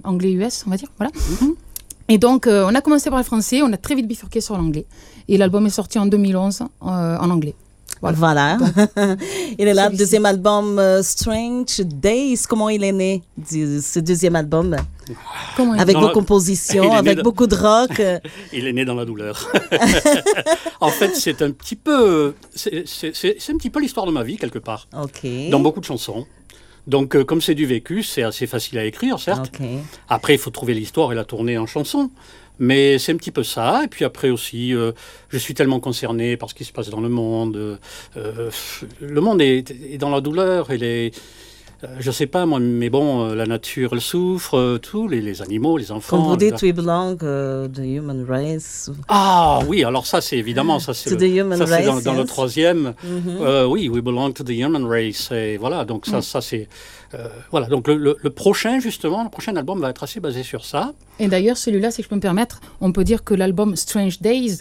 anglais-US, 0.04 0.64
on 0.68 0.70
va 0.70 0.78
dire. 0.78 0.90
Voilà. 0.98 1.12
Mhm. 1.42 1.56
Et 2.08 2.18
donc, 2.18 2.46
euh, 2.46 2.66
on 2.70 2.76
a 2.76 2.82
commencé 2.82 3.10
par 3.10 3.18
le 3.18 3.26
français, 3.26 3.62
on 3.64 3.74
a 3.74 3.78
très 3.78 3.96
vite 3.96 4.08
bifurqué 4.08 4.42
sur 4.42 4.58
l'anglais. 4.58 4.86
Et 5.28 5.38
l'album 5.38 5.66
est 5.66 5.72
sorti 5.72 5.98
en 5.98 6.06
2011 6.06 6.62
euh, 6.62 6.66
en 6.84 7.30
anglais. 7.30 7.56
Voilà. 8.02 8.58
il 9.58 9.68
est 9.68 9.74
là, 9.74 9.90
le 9.90 9.98
deuxième 9.98 10.26
album 10.28 10.78
euh, 10.78 11.02
Strange 11.02 11.80
Days. 11.80 12.44
Comment 12.48 12.70
il 12.70 12.84
est 12.84 12.92
né, 12.92 13.24
ce 13.50 14.00
deuxième 14.00 14.36
album? 14.36 14.76
Comment 15.56 15.74
Avec 15.74 15.98
vos 15.98 16.10
compositions, 16.10 16.94
avec 16.94 17.24
beaucoup 17.24 17.48
de 17.48 17.56
rock. 17.56 18.02
il 18.54 18.68
est 18.68 18.74
né 18.74 18.86
dans 18.86 18.94
la 18.94 19.06
douleur. 19.06 19.50
en 20.82 20.90
fait, 20.90 21.16
c'est 21.16 21.42
un 21.42 21.52
petit 21.52 21.76
peu, 21.76 22.36
c'est 22.54 22.84
un 23.50 23.58
petit 23.58 23.70
peu 23.72 23.80
l'histoire 23.80 24.06
de 24.06 24.12
ma 24.12 24.24
vie 24.24 24.38
quelque 24.38 24.60
part. 24.60 24.88
Ok. 25.02 25.26
Dans 25.50 25.60
beaucoup 25.60 25.80
de 25.80 25.86
chansons. 25.86 26.28
Donc, 26.88 27.16
euh, 27.16 27.24
comme 27.24 27.42
c'est 27.42 27.56
du 27.56 27.66
vécu, 27.66 28.04
c'est 28.04 28.24
assez 28.24 28.48
facile 28.48 28.78
à 28.78 28.86
écrire, 28.86 29.20
certes. 29.20 29.52
Après, 30.10 30.34
il 30.36 30.40
faut 30.40 30.52
trouver 30.52 30.74
l'histoire 30.74 31.12
et 31.12 31.16
la 31.16 31.26
tourner 31.26 31.58
en 31.58 31.66
chanson. 31.66 32.10
Mais 32.58 33.00
c'est 33.00 33.12
un 33.12 33.18
petit 33.18 33.32
peu 33.32 33.44
ça. 33.44 33.82
Et 33.84 33.88
puis 33.88 34.06
après 34.06 34.30
aussi, 34.30 34.74
euh, 34.74 34.94
je 35.28 35.38
suis 35.38 35.54
tellement 35.54 35.82
concerné 35.82 36.38
par 36.38 36.50
ce 36.50 36.56
qui 36.56 36.64
se 36.64 36.72
passe 36.72 36.90
dans 36.90 37.02
le 37.02 37.10
monde. 37.10 37.80
Euh, 38.16 38.50
le 39.02 39.22
monde 39.22 39.42
est, 39.42 39.72
est, 39.72 39.98
dans 39.98 40.10
la 40.10 40.22
douleur 40.22 40.72
et 40.72 40.78
les, 40.78 41.12
je 42.00 42.12
sais 42.12 42.28
pas 42.28 42.46
moi, 42.46 42.60
mais 42.60 42.90
bon, 42.90 43.26
euh, 43.26 43.36
la 43.36 43.46
nature 43.46 43.92
elle 43.94 44.02
souffre, 44.02 44.58
euh, 44.58 44.78
tous 44.78 45.08
les, 45.08 45.22
les, 45.22 45.42
animaux, 45.42 45.78
les 45.78 45.92
enfants. 45.92 46.18
Comme 46.18 46.28
vous 46.28 46.38
dites, 46.38 46.62
we 46.62 46.74
belong 46.74 47.18
to 47.18 47.68
the 47.68 47.86
human 47.86 48.26
race. 48.28 48.90
Ah 49.08 49.60
oui, 49.68 49.84
alors 49.84 50.06
ça 50.06 50.22
c'est 50.22 50.38
évidemment 50.38 50.80
ça 50.80 50.94
c'est 50.94 51.16
dans, 51.16 52.02
dans, 52.02 52.14
le 52.14 52.24
troisième. 52.24 52.94
Mm-hmm. 53.06 53.66
oui, 53.66 53.90
we 53.90 54.02
belong 54.02 54.32
to 54.32 54.44
the 54.44 54.52
human 54.52 54.86
race. 54.86 55.32
Et 55.32 55.58
voilà, 55.58 55.86
donc 55.86 56.06
ça, 56.06 56.20
mm. 56.20 56.22
ça 56.22 56.42
c'est 56.42 56.68
voilà. 57.52 57.68
Donc 57.68 57.88
le, 57.88 58.18
le, 58.20 58.30
prochain 58.30 58.80
justement, 58.80 59.24
le 59.24 59.30
prochain 59.30 59.56
album 59.56 59.80
va 59.80 59.90
être 59.90 60.04
assez 60.04 60.20
basé 60.20 60.44
sur 60.44 60.66
ça. 60.66 60.94
Et 61.20 61.28
d'ailleurs 61.28 61.58
celui-là, 61.58 61.92
si 61.92 62.04
je 62.04 62.08
peux 62.08 62.16
me 62.16 62.22
permettre, 62.22 62.60
on 62.82 62.92
peut 62.92 63.04
dire 63.04 63.24
que 63.24 63.34
l'album 63.34 63.76
Strange 63.76 64.20
Days 64.20 64.60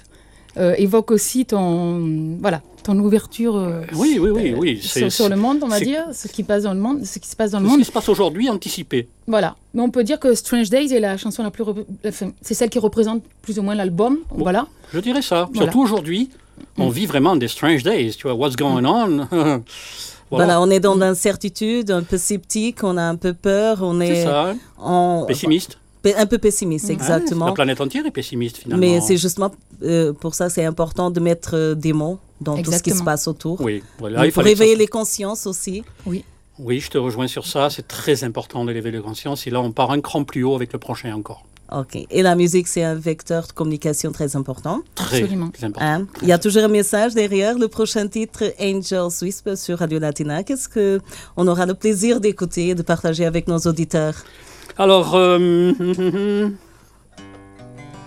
euh, 0.56 0.74
évoque 0.78 1.10
aussi 1.10 1.46
ton, 1.46 2.36
voilà, 2.40 2.62
ton 2.84 2.98
ouverture 2.98 3.56
euh, 3.56 3.82
oui, 3.94 4.18
oui, 4.20 4.30
oui, 4.30 4.54
oui. 4.56 4.80
Sur, 4.80 5.10
sur, 5.10 5.28
le 5.28 5.36
monde, 5.36 5.58
on 5.62 5.68
va 5.68 5.80
dire, 5.80 6.04
ce 6.12 6.28
qui, 6.28 6.42
passe 6.42 6.62
dans 6.62 6.74
le 6.74 6.80
monde, 6.80 7.04
ce 7.04 7.18
qui 7.18 7.28
se 7.28 7.34
passe 7.34 7.50
dans 7.50 7.60
le 7.60 7.66
monde. 7.66 7.74
Ce 7.74 7.78
qui 7.80 7.84
se 7.86 7.92
passe 7.92 8.08
aujourd'hui, 8.08 8.48
anticipé. 8.48 9.08
Voilà. 9.26 9.56
Mais 9.72 9.82
on 9.82 9.90
peut 9.90 10.04
dire 10.04 10.20
que 10.20 10.34
Strange 10.34 10.70
Days 10.70 10.92
est 10.92 11.00
la 11.00 11.16
chanson 11.16 11.42
la 11.42 11.50
plus. 11.50 11.64
c'est 12.40 12.54
celle 12.54 12.70
qui 12.70 12.78
représente 12.78 13.24
plus 13.42 13.58
ou 13.58 13.62
moins 13.62 13.74
l'album. 13.74 14.18
voilà. 14.30 14.66
Je 14.92 15.00
dirais 15.00 15.22
ça. 15.22 15.48
Surtout 15.54 15.82
aujourd'hui, 15.82 16.30
on 16.78 16.88
mm. 16.88 16.92
vit 16.92 17.06
vraiment 17.06 17.36
des 17.36 17.48
Strange 17.48 17.82
Days. 17.82 18.12
Tu 18.12 18.28
vois, 18.28 18.34
what's 18.34 18.56
going 18.56 18.84
on? 18.84 19.28
Voilà. 20.30 20.60
on 20.60 20.68
est 20.68 20.80
dans 20.80 20.96
l'incertitude, 20.96 21.92
un 21.92 22.02
peu 22.02 22.18
sceptique, 22.18 22.82
on 22.82 22.96
a 22.96 23.02
un 23.02 23.14
peu 23.14 23.34
peur, 23.34 23.78
on 23.82 24.00
est, 24.00 24.08
est 24.08 24.24
ça. 24.24 24.54
Pessimiste. 25.28 25.78
Un 26.16 26.26
peu 26.26 26.38
pessimiste, 26.38 26.90
exactement. 26.90 27.46
la 27.46 27.52
planète 27.52 27.80
entière 27.80 28.04
est 28.06 28.10
pessimiste 28.10 28.58
finalement. 28.58 28.80
Mais 28.80 29.00
c'est 29.00 29.16
justement 29.16 29.52
euh, 29.82 30.12
pour 30.12 30.34
ça 30.34 30.50
c'est 30.50 30.64
important 30.64 31.10
de 31.10 31.20
mettre 31.20 31.50
euh, 31.54 31.74
des 31.74 31.92
mots 31.92 32.18
dans 32.40 32.60
tout 32.62 32.72
ce 32.72 32.82
qui 32.82 32.90
se 32.90 33.02
passe 33.02 33.26
autour. 33.26 33.60
Oui, 33.60 33.82
voilà. 33.98 34.26
il 34.26 34.32
faut 34.32 34.42
réveiller 34.42 34.76
les 34.76 34.86
consciences 34.86 35.46
aussi. 35.46 35.82
Oui. 36.06 36.24
Oui, 36.58 36.78
je 36.78 36.88
te 36.88 36.98
rejoins 36.98 37.26
sur 37.26 37.46
ça. 37.46 37.68
C'est 37.68 37.88
très 37.88 38.22
important 38.22 38.64
d'élever 38.64 38.92
les 38.92 39.00
consciences. 39.00 39.46
Et 39.46 39.50
là, 39.50 39.60
on 39.60 39.72
part 39.72 39.90
un 39.90 40.00
cran 40.00 40.22
plus 40.22 40.44
haut 40.44 40.54
avec 40.54 40.72
le 40.72 40.78
prochain 40.78 41.12
encore. 41.12 41.44
Ok. 41.72 41.98
Et 42.10 42.22
la 42.22 42.36
musique, 42.36 42.68
c'est 42.68 42.84
un 42.84 42.94
vecteur 42.94 43.46
de 43.46 43.52
communication 43.52 44.12
très 44.12 44.36
important. 44.36 44.82
Très, 44.94 45.22
Absolument. 45.22 45.46
important. 45.46 45.80
Hein? 45.80 46.06
Il 46.22 46.28
y 46.28 46.32
a 46.32 46.38
toujours 46.38 46.64
un 46.64 46.68
message 46.68 47.14
derrière 47.14 47.58
le 47.58 47.68
prochain 47.68 48.06
titre, 48.06 48.44
Angels 48.60 49.22
Whisper 49.22 49.56
sur 49.56 49.78
Radio 49.78 49.98
Latina. 49.98 50.44
Qu'est-ce 50.44 50.68
que 50.68 51.00
on 51.36 51.48
aura 51.48 51.66
le 51.66 51.74
plaisir 51.74 52.20
d'écouter 52.20 52.68
et 52.68 52.74
de 52.74 52.82
partager 52.82 53.24
avec 53.24 53.48
nos 53.48 53.58
auditeurs? 53.58 54.22
Alors. 54.78 55.12
Euh... 55.14 55.72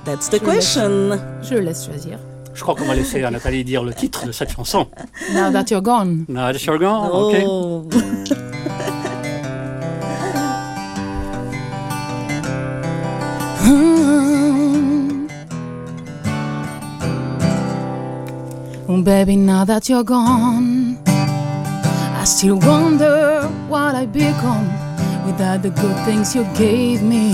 That's 0.08 0.30
the 0.30 0.40
question. 0.40 1.20
Je 1.44 1.56
le 1.56 1.60
laisse 1.60 1.86
choisir. 1.86 2.18
Je 2.54 2.62
crois 2.62 2.76
qu'on 2.76 2.86
va 2.86 2.96
laisser 2.96 3.22
à 3.24 3.30
Nathalie 3.30 3.66
dire 3.66 3.84
le 3.84 3.94
titre 3.94 4.26
de 4.26 4.32
cette 4.32 4.52
chanson. 4.52 4.88
Now 5.34 5.52
that 5.52 5.66
you're 5.70 5.82
gone. 5.82 6.24
Now 6.30 6.54
that 6.54 6.66
you're 6.66 6.80
gone, 6.80 7.12
ok. 7.12 7.36
Oh. 7.46 7.86
oh, 18.88 19.02
baby, 19.04 19.36
now 19.36 19.66
that 19.66 19.90
you're 19.90 20.04
gone, 20.04 20.98
I 21.06 22.24
still 22.24 22.60
wonder 22.60 23.42
what 23.70 23.94
I 23.94 24.06
become. 24.08 24.87
Without 25.28 25.62
the 25.62 25.70
good 25.70 25.98
things 26.06 26.34
you 26.34 26.44
gave 26.56 27.04
me, 27.04 27.34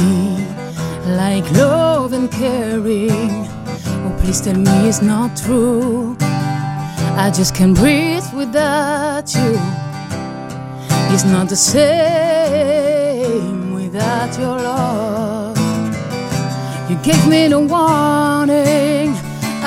like 1.06 1.50
love 1.52 2.12
and 2.14 2.30
caring. 2.32 3.48
Oh, 4.06 4.14
please 4.20 4.42
tell 4.42 4.58
me 4.58 4.90
it's 4.90 5.02
not 5.02 5.38
true. 5.38 6.18
I 6.20 7.30
just 7.34 7.54
can't 7.56 7.76
breathe 7.76 8.26
without 8.34 9.34
you. 9.36 9.60
It's 11.14 11.24
not 11.24 11.48
the 11.48 11.56
same 11.56 12.96
without 13.74 14.38
your 14.40 14.58
love. 14.58 15.58
You 16.90 16.98
gave 17.04 17.28
me 17.28 17.48
no 17.48 17.60
warning, 17.60 19.16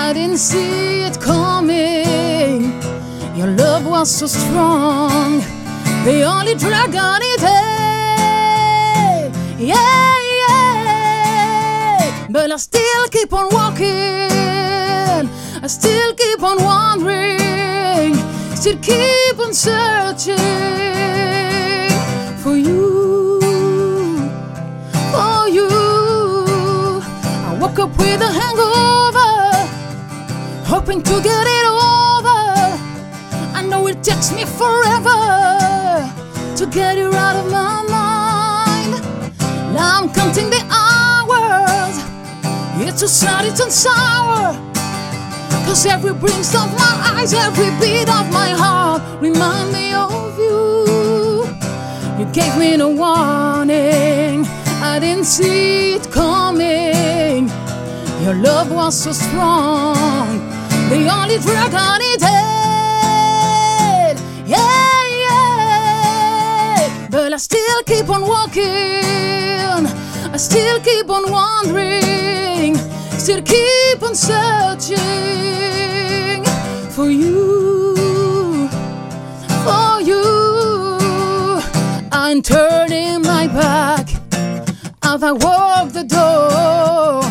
I 0.07 0.13
didn't 0.13 0.39
see 0.39 1.05
it 1.05 1.21
coming. 1.21 2.73
Your 3.37 3.49
love 3.63 3.87
was 3.87 4.11
so 4.11 4.27
strong, 4.27 5.43
the 6.05 6.25
only 6.25 6.55
drag 6.57 6.95
on 6.97 7.21
it 7.23 7.76
yeah, 9.59 10.15
yeah. 10.41 12.27
But 12.31 12.51
I 12.51 12.57
still 12.57 13.09
keep 13.09 13.33
on 13.33 13.49
walking, 13.53 13.87
I 13.87 15.67
still 15.67 16.15
keep 16.15 16.43
on 16.43 16.63
wandering, 16.63 18.15
still 18.55 18.79
keep 18.79 19.39
on 19.39 19.55
searching 19.55 20.37
for 22.43 22.57
you, 22.57 23.41
for 25.13 25.49
you. 25.49 25.69
I 27.49 27.57
woke 27.61 27.79
up 27.79 27.97
with 27.97 28.21
a 28.21 28.31
hangover, 28.41 29.67
hoping 30.67 31.03
to 31.03 31.23
get 31.23 31.47
it 31.47 31.67
over. 31.67 32.77
I 33.59 33.63
know 33.67 33.87
it 33.87 34.03
takes 34.03 34.33
me 34.33 34.45
forever 34.45 36.13
to 36.57 36.67
get 36.67 36.99
you 36.99 37.13
out 37.15 37.37
of 37.37 37.51
my 37.51 37.76
Counting 40.15 40.51
the 40.51 40.63
hours. 40.71 41.97
It's 42.87 43.03
a 43.03 43.09
sad, 43.09 43.45
it's 43.47 43.61
and 43.61 43.73
sour. 43.73 44.55
Cause 45.67 45.87
every 45.87 46.15
blink 46.15 46.47
of 46.55 46.73
my 46.79 46.95
eyes, 47.15 47.35
every 47.35 47.71
beat 47.81 48.09
of 48.09 48.31
my 48.33 48.51
heart 48.51 49.03
remind 49.21 49.73
me 49.73 49.93
of 49.93 50.39
you. 50.39 51.47
You 52.19 52.27
gave 52.33 52.57
me 52.57 52.77
no 52.77 52.89
warning. 52.91 54.47
I 54.81 54.97
I 54.97 54.99
didn't 54.99 55.25
see 55.25 55.97
it 55.97 56.11
coming. 56.11 57.51
Your 58.23 58.35
love 58.35 58.71
was 58.71 58.95
so 58.99 59.13
strong. 59.13 60.39
The 60.89 61.07
only 61.13 61.39
drug 61.39 61.75
I 61.75 61.99
needed. 61.99 62.36
Still 67.77 67.97
keep 67.97 68.09
on 68.09 68.23
walking. 68.23 68.65
I 70.33 70.37
still 70.37 70.81
keep 70.81 71.11
on 71.11 71.31
wondering. 71.31 72.77
Still 73.19 73.43
keep 73.43 74.03
on 74.03 74.15
searching 74.15 74.97
for 76.91 77.11
you. 77.11 78.69
For 79.65 80.01
you. 80.01 81.61
I'm 82.13 82.41
turning 82.43 83.23
my 83.23 83.47
back 83.49 84.09
as 85.03 85.23
I 85.23 85.33
walk 85.33 85.93
the 85.93 86.05
door. 86.05 87.23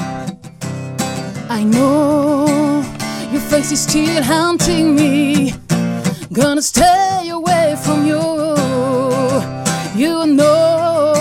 I 1.49 1.63
know 1.63 2.83
your 3.31 3.41
face 3.41 3.71
is 3.71 3.81
still 3.81 4.21
haunting 4.21 4.95
me. 4.95 5.53
Gonna 6.31 6.61
stay 6.61 7.29
away 7.29 7.75
from 7.83 8.05
you. 8.05 8.64
You 9.95 10.25
know, 10.25 11.13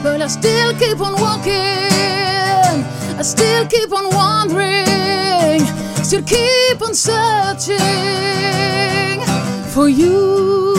but 0.00 0.22
I 0.22 0.28
still 0.28 0.72
keep 0.74 1.00
on 1.00 1.20
walking. 1.20 1.52
I 3.18 3.22
still 3.22 3.66
keep 3.66 3.92
on 3.92 4.10
wandering. 4.14 5.66
Still 6.04 6.22
keep 6.22 6.80
on 6.80 6.94
searching 6.94 7.80
for 9.74 9.88
you. 9.88 10.76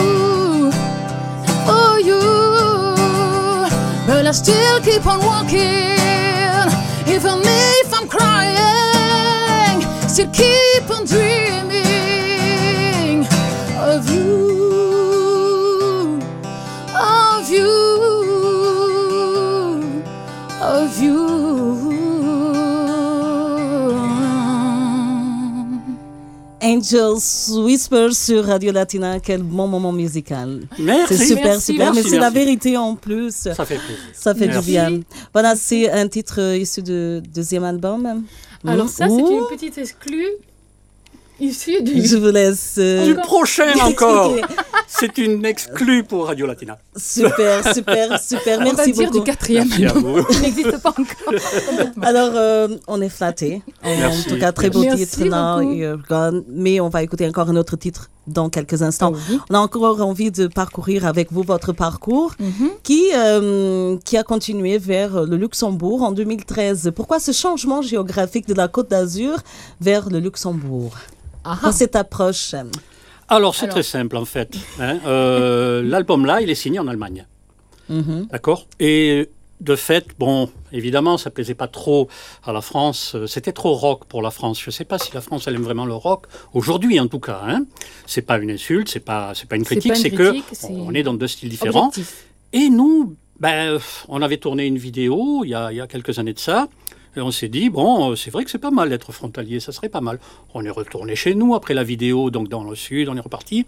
For 1.66 2.00
you. 2.00 2.22
But 4.06 4.26
I 4.26 4.32
still 4.32 4.80
keep 4.80 5.04
on 5.06 5.18
walking. 5.22 5.98
Even 7.14 7.42
if 7.44 7.92
I'm 7.92 8.08
crying, 8.08 9.82
still 10.08 10.30
keep 10.30 10.88
on 10.88 11.04
dreaming 11.04 11.41
Angels 26.82 27.54
Whisper 27.62 28.08
sur 28.12 28.44
Radio 28.44 28.72
Latina, 28.72 29.20
quel 29.20 29.44
bon 29.44 29.68
moment 29.68 29.92
musical. 29.92 30.62
Merci. 30.80 31.16
C'est 31.16 31.26
super, 31.26 31.44
Merci, 31.44 31.72
super. 31.72 31.94
Mais 31.94 32.02
c'est 32.02 32.18
la 32.18 32.30
vérité 32.30 32.76
en 32.76 32.96
plus. 32.96 33.30
Ça 33.34 33.64
fait 33.64 33.76
plaisir. 33.76 33.96
Ça 34.12 34.34
fait 34.34 34.46
Merci. 34.48 34.60
du 34.60 34.66
bien. 34.66 35.00
Voilà, 35.32 35.54
c'est 35.54 35.88
un 35.92 36.08
titre 36.08 36.40
issu 36.56 36.82
du 36.82 37.20
deuxième 37.32 37.62
album. 37.62 38.24
Alors 38.66 38.88
ça, 38.88 39.06
c'est 39.08 39.14
une 39.14 39.46
petite 39.48 39.78
exclue 39.78 40.26
du... 41.50 42.04
Je 42.06 42.16
vous 42.16 42.30
laisse. 42.30 42.76
euh, 42.78 43.04
Du 43.06 43.14
prochain 43.16 43.72
encore. 43.82 44.34
C'est 44.86 45.18
une 45.18 45.44
exclue 45.44 46.04
pour 46.04 46.26
Radio 46.26 46.46
Latina. 46.46 46.78
Super, 46.96 47.64
super, 47.74 48.20
super. 48.20 48.58
On 48.60 48.64
va 48.64 48.72
Merci 48.76 48.92
dire 48.92 49.06
beaucoup. 49.10 49.18
du 49.20 49.24
quatrième. 49.24 49.68
Merci 49.68 49.86
à 49.86 49.92
vous. 49.92 50.18
Il 50.30 50.40
n'existe 50.42 50.78
pas 50.78 50.90
encore. 50.90 51.40
Alors, 52.02 52.30
euh, 52.34 52.68
on 52.86 53.00
est 53.00 53.08
flattés. 53.08 53.62
En 53.82 53.88
Merci. 53.96 54.28
tout 54.28 54.38
cas, 54.38 54.52
très 54.52 54.70
beau 54.70 54.80
Merci 54.82 55.06
titre. 55.06 55.62
You're 55.62 55.98
Gone. 56.08 56.44
Mais 56.48 56.78
on 56.80 56.88
va 56.88 57.02
écouter 57.02 57.26
encore 57.26 57.48
un 57.48 57.56
autre 57.56 57.76
titre 57.76 58.10
dans 58.28 58.48
quelques 58.50 58.82
instants. 58.82 59.12
Ah 59.14 59.18
oui. 59.30 59.38
On 59.50 59.54
a 59.54 59.58
encore 59.58 60.00
envie 60.00 60.30
de 60.30 60.46
parcourir 60.46 61.06
avec 61.06 61.32
vous 61.32 61.42
votre 61.42 61.72
parcours 61.72 62.32
Mhm. 62.38 62.70
qui, 62.84 63.06
euh, 63.16 63.96
qui 64.04 64.16
a 64.16 64.22
continué 64.22 64.78
vers 64.78 65.22
le 65.24 65.36
Luxembourg 65.36 66.02
en 66.02 66.12
2013. 66.12 66.92
Pourquoi 66.94 67.18
ce 67.18 67.32
changement 67.32 67.82
géographique 67.82 68.46
de 68.46 68.54
la 68.54 68.68
Côte 68.68 68.90
d'Azur 68.90 69.38
vers 69.80 70.08
le 70.08 70.20
Luxembourg? 70.20 70.92
Ah, 71.44 71.50
Pourquoi 71.52 71.72
cette 71.72 71.96
approche 71.96 72.54
Alors, 73.28 73.54
c'est 73.54 73.64
Alors. 73.64 73.74
très 73.74 73.82
simple 73.82 74.16
en 74.16 74.24
fait. 74.24 74.54
hein. 74.80 74.98
Euh, 75.06 75.82
L'album 75.82 76.24
là, 76.26 76.40
il 76.40 76.50
est 76.50 76.54
signé 76.54 76.78
en 76.78 76.86
Allemagne. 76.88 77.26
mhm. 77.88 78.28
D'accord? 78.30 78.66
Et 78.80 79.28
de 79.60 79.76
fait, 79.76 80.06
bon, 80.18 80.48
évidemment, 80.72 81.18
ça 81.18 81.30
plaisait 81.30 81.54
pas 81.54 81.68
trop 81.68 82.08
à 82.44 82.52
la 82.52 82.60
France. 82.60 83.16
C'était 83.28 83.52
trop 83.52 83.74
rock 83.74 84.06
pour 84.06 84.20
la 84.20 84.30
France. 84.32 84.60
Je 84.60 84.66
ne 84.68 84.72
sais 84.72 84.84
pas 84.84 84.98
si 84.98 85.12
la 85.14 85.20
France 85.20 85.44
elle 85.46 85.54
aime 85.54 85.62
vraiment 85.62 85.86
le 85.86 85.94
rock 85.94 86.26
aujourd'hui, 86.52 86.98
en 86.98 87.06
tout 87.06 87.20
cas. 87.20 87.40
Hein. 87.46 87.64
C'est 88.06 88.22
pas 88.22 88.38
une 88.38 88.50
insulte, 88.50 88.88
c'est 88.88 88.98
pas, 89.00 89.32
c'est 89.36 89.48
pas 89.48 89.54
une 89.56 89.64
critique, 89.64 89.94
c'est 89.96 90.10
que 90.10 90.34
c'est 90.52 90.66
on 90.70 90.92
est 90.94 91.04
dans 91.04 91.14
deux 91.14 91.28
styles 91.28 91.48
différents. 91.48 91.88
Objectif. 91.88 92.24
Et 92.52 92.68
nous, 92.70 93.14
ben, 93.38 93.78
on 94.08 94.20
avait 94.20 94.36
tourné 94.38 94.66
une 94.66 94.78
vidéo 94.78 95.42
il 95.44 95.50
y 95.50 95.54
a, 95.54 95.70
il 95.72 95.76
y 95.76 95.80
a 95.80 95.86
quelques 95.86 96.18
années 96.18 96.34
de 96.34 96.38
ça. 96.40 96.66
Et 97.16 97.20
on 97.20 97.30
s'est 97.30 97.48
dit, 97.48 97.68
bon, 97.70 98.12
euh, 98.12 98.16
c'est 98.16 98.30
vrai 98.30 98.44
que 98.44 98.50
c'est 98.50 98.58
pas 98.58 98.70
mal 98.70 98.88
d'être 98.88 99.12
frontalier, 99.12 99.60
ça 99.60 99.70
serait 99.72 99.88
pas 99.90 100.00
mal. 100.00 100.18
On 100.54 100.64
est 100.64 100.70
retourné 100.70 101.14
chez 101.14 101.34
nous 101.34 101.54
après 101.54 101.74
la 101.74 101.84
vidéo, 101.84 102.30
donc 102.30 102.48
dans 102.48 102.64
le 102.64 102.74
sud, 102.74 103.08
on 103.08 103.16
est 103.16 103.20
reparti. 103.20 103.66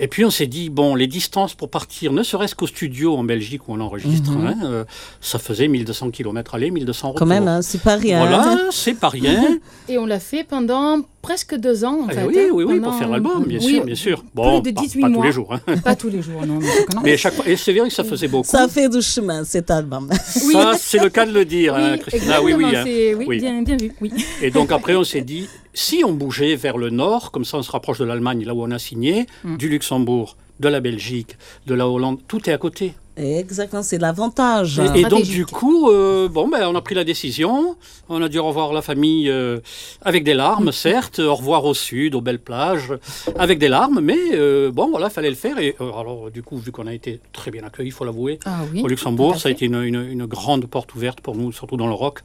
Et 0.00 0.06
puis 0.06 0.24
on 0.24 0.30
s'est 0.30 0.46
dit, 0.46 0.70
bon, 0.70 0.94
les 0.94 1.08
distances 1.08 1.54
pour 1.54 1.70
partir, 1.70 2.12
ne 2.12 2.22
serait-ce 2.22 2.54
qu'au 2.54 2.68
studio 2.68 3.16
en 3.16 3.24
Belgique 3.24 3.66
où 3.66 3.72
on 3.72 3.80
enregistre, 3.80 4.30
Mhm. 4.30 4.46
hein, 4.46 4.56
euh, 4.62 4.84
ça 5.20 5.40
faisait 5.40 5.66
1200 5.66 6.12
km 6.12 6.54
aller, 6.54 6.70
1200 6.70 7.08
retour. 7.08 7.18
Quand 7.18 7.26
même, 7.26 7.48
hein, 7.48 7.62
c'est 7.62 7.82
pas 7.82 7.96
rien. 7.96 8.20
Voilà, 8.20 8.58
c'est 8.70 8.94
pas 8.94 9.08
rien. 9.08 9.58
Et 9.88 9.98
on 9.98 10.06
l'a 10.06 10.20
fait 10.20 10.44
pendant 10.44 11.00
presque 11.22 11.54
deux 11.56 11.84
ans, 11.84 12.02
en 12.04 12.08
Eh 12.10 12.14
fait. 12.14 12.24
oui, 12.24 12.36
hein, 12.38 12.48
oui, 12.52 12.64
oui, 12.64 12.74
pendant- 12.78 12.90
pour 12.90 12.98
faire 12.98 13.08
l'album, 13.08 13.44
bien 13.44 13.58
Oui, 13.58 13.74
sûr, 13.74 13.84
bien 13.84 13.94
sûr. 13.94 14.24
Bon, 14.34 14.60
de 14.60 14.70
pas- 14.70 14.80
18 14.82 15.00
pas, 15.00 15.06
tous 15.08 15.12
mois. 15.14 15.26
les 15.26 15.32
jours. 15.32 15.52
hein. 15.54 15.60
Pas 15.84 15.96
tous 15.96 16.08
les 16.08 16.22
jours, 16.22 16.46
non. 16.46 16.58
mais 16.60 16.66
non. 16.94 17.00
Mais 17.04 17.16
chaque 17.16 17.34
fois, 17.34 17.46
et 17.48 17.56
c'est 17.56 17.72
vrai 17.72 17.88
que 17.88 17.94
ça 17.94 18.04
faisait 18.04 18.28
beaucoup. 18.28 18.48
Ça 18.48 18.68
fait 18.68 18.88
du 18.88 19.02
chemin, 19.02 19.44
cet 19.44 19.70
album. 19.70 20.08
Oui. 20.46 20.52
Ça, 20.52 20.72
c'est 20.78 20.98
le 21.02 21.08
cas 21.10 21.26
de 21.26 21.32
le 21.32 21.44
dire, 21.44 21.74
hein, 21.74 21.92
Oui, 21.94 21.98
Christina. 22.00 22.42
Oui, 22.42 22.52
oui. 22.54 22.64
exactement, 22.64 22.80
hein. 22.80 22.84
c'est- 22.86 23.14
oui, 23.14 23.24
Oui. 23.28 23.38
Bien, 23.40 23.62
bien 23.62 23.76
vu, 23.76 23.92
oui. 24.00 24.12
Et 24.42 24.50
donc 24.50 24.72
après, 24.72 24.94
on 24.96 25.04
s'est 25.04 25.20
dit, 25.22 25.48
si 25.74 26.02
on 26.04 26.12
bougeait 26.12 26.56
vers 26.56 26.78
le 26.78 26.90
nord, 26.90 27.30
comme 27.30 27.44
ça 27.44 27.58
on 27.58 27.62
se 27.62 27.70
rapproche 27.70 27.98
de 27.98 28.04
l'Allemagne, 28.04 28.44
là 28.44 28.54
où 28.54 28.62
on 28.62 28.70
a 28.70 28.78
signé, 28.78 29.26
Mm. 29.44 29.56
du 29.56 29.68
Luxembourg, 29.68 30.36
de 30.60 30.68
la 30.68 30.80
Belgique, 30.80 31.36
de 31.66 31.74
la 31.74 31.88
Hollande, 31.88 32.18
tout 32.26 32.48
est 32.50 32.52
à 32.52 32.58
côté. 32.58 32.94
Exactement, 33.18 33.82
c'est 33.82 33.98
l'avantage. 33.98 34.78
Et, 34.94 35.00
et 35.00 35.04
donc 35.04 35.24
du 35.24 35.44
coup, 35.44 35.90
euh, 35.90 36.28
bon, 36.28 36.48
ben, 36.48 36.68
on 36.68 36.74
a 36.76 36.80
pris 36.80 36.94
la 36.94 37.02
décision, 37.04 37.76
on 38.08 38.22
a 38.22 38.28
dû 38.28 38.38
revoir 38.38 38.72
la 38.72 38.80
famille 38.82 39.28
euh, 39.28 39.58
avec 40.02 40.22
des 40.24 40.34
larmes, 40.34 40.70
certes, 40.86 41.18
au 41.18 41.34
revoir 41.34 41.64
au 41.64 41.74
sud, 41.74 42.14
aux 42.14 42.20
belles 42.20 42.38
plages, 42.38 42.92
avec 43.38 43.58
des 43.58 43.68
larmes, 43.68 44.00
mais 44.00 44.18
euh, 44.34 44.70
bon, 44.70 44.88
voilà, 44.90 45.10
fallait 45.10 45.30
le 45.30 45.36
faire. 45.36 45.58
Et 45.58 45.74
euh, 45.80 45.90
alors, 45.98 46.30
du 46.30 46.42
coup, 46.42 46.58
vu 46.58 46.70
qu'on 46.72 46.86
a 46.86 46.94
été 46.94 47.20
très 47.32 47.50
bien 47.50 47.64
accueillis, 47.64 47.88
il 47.88 47.92
faut 47.92 48.04
l'avouer, 48.04 48.38
Ah 48.44 48.60
oui. 48.72 48.82
au 48.82 48.86
Luxembourg. 48.86 49.36
Ça 49.36 49.48
a 49.48 49.52
été 49.52 49.64
une, 49.66 49.82
une- 49.82 50.08
une 50.08 50.26
grande 50.26 50.66
porte 50.66 50.94
ouverte 50.94 51.20
pour 51.20 51.34
nous, 51.34 51.50
surtout 51.52 51.76
dans 51.76 51.86
le 51.88 51.94
rock. 51.94 52.20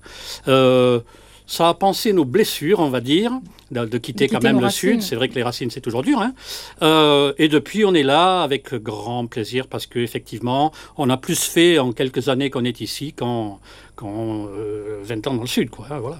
Euh, 1.43 1.47
ça 1.47 1.69
a 1.69 1.73
pensé 1.73 2.13
nos 2.13 2.25
blessures, 2.25 2.79
on 2.79 2.89
va 2.89 3.01
dire, 3.01 3.31
de, 3.71 3.85
de 3.85 3.97
quitter 3.97 4.27
De 4.27 4.31
quand 4.31 4.37
quitter 4.37 4.47
même 4.47 4.59
le 4.59 4.65
racines. 4.65 4.93
sud. 4.93 5.01
C'est 5.01 5.15
vrai 5.15 5.29
que 5.29 5.35
les 5.35 5.43
racines, 5.43 5.69
c'est 5.71 5.81
toujours 5.81 6.01
dur. 6.03 6.19
hein. 6.19 6.33
Euh, 6.81 7.33
et 7.37 7.47
depuis, 7.47 7.85
on 7.85 7.93
est 7.93 8.03
là 8.03 8.41
avec 8.43 8.73
grand 8.75 9.25
plaisir 9.27 9.67
parce 9.67 9.85
qu'effectivement, 9.87 10.71
on 10.97 11.09
a 11.09 11.17
plus 11.17 11.39
fait 11.43 11.79
en 11.79 11.91
quelques 11.91 12.29
années 12.29 12.49
qu'on 12.49 12.63
est 12.65 12.81
ici 12.81 13.13
qu'en 13.13 13.59
euh, 14.03 14.99
20 15.03 15.27
ans 15.27 15.33
dans 15.35 15.41
le 15.41 15.47
sud. 15.47 15.69
Quoi. 15.69 15.87
hein, 15.91 15.99
Voilà. 15.99 16.17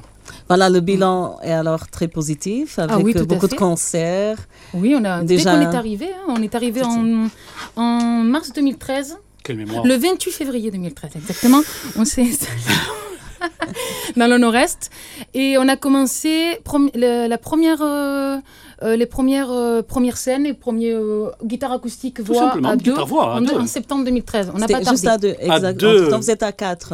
Voilà, 0.48 0.70
le 0.70 0.80
bilan 0.80 1.38
est 1.44 1.52
alors 1.52 1.90
très 1.90 2.08
positif, 2.08 2.80
avec 2.80 2.92
Ah 2.96 3.00
oui, 3.00 3.14
à 3.18 3.24
beaucoup 3.26 3.48
de 3.48 3.56
concerts. 3.56 4.38
Oui, 4.74 4.96
on 4.98 5.04
a, 5.04 5.22
Déjà- 5.22 5.58
dès 5.58 5.66
qu'on 5.66 5.72
est 5.72 5.76
arrivé, 5.76 6.08
hein, 6.14 6.26
on 6.30 6.42
est 6.42 6.56
arrivé 6.56 6.82
en, 6.82 7.28
en 7.76 8.00
mars 8.24 8.54
2013, 8.54 9.18
Quelle 9.44 9.58
mémoire. 9.58 9.86
le 9.86 9.96
28 9.96 10.32
février 10.32 10.72
2013 10.72 11.12
exactement. 11.18 11.62
On 11.98 12.06
s'est 12.06 12.22
installé 12.22 12.52
dans 14.18 14.28
le 14.28 14.38
nord-est 14.38 14.90
et 15.34 15.58
on 15.58 15.68
a 15.68 15.76
commencé 15.76 16.60
la 16.96 17.38
première, 17.38 17.82
euh, 17.82 18.38
euh, 18.84 18.96
les 18.96 19.06
premières, 19.06 19.52
euh, 19.52 19.82
premières 19.82 20.18
scènes, 20.18 20.44
les 20.44 20.54
premiers 20.54 20.92
euh, 20.94 21.30
guitares 21.44 21.72
acoustiques 21.72 22.18
Tout 22.18 22.26
voix 22.34 22.48
simplement, 22.50 22.70
à 22.70 22.76
deux, 22.76 22.94
à 22.96 23.04
en, 23.04 23.42
deux. 23.42 23.56
en 23.56 23.68
septembre 23.68 24.06
2013. 24.06 24.52
On 24.54 24.58
n'a 24.58 24.68
pas 24.68 24.82
juste 24.84 25.04
tardé. 25.04 25.30
à 25.32 25.36
deux, 25.38 25.46
exact. 25.56 25.80
deux. 25.80 26.10
Donc 26.10 26.22
vous 26.22 26.32
êtes 26.32 26.44
à 26.44 26.52
quatre. 26.52 26.94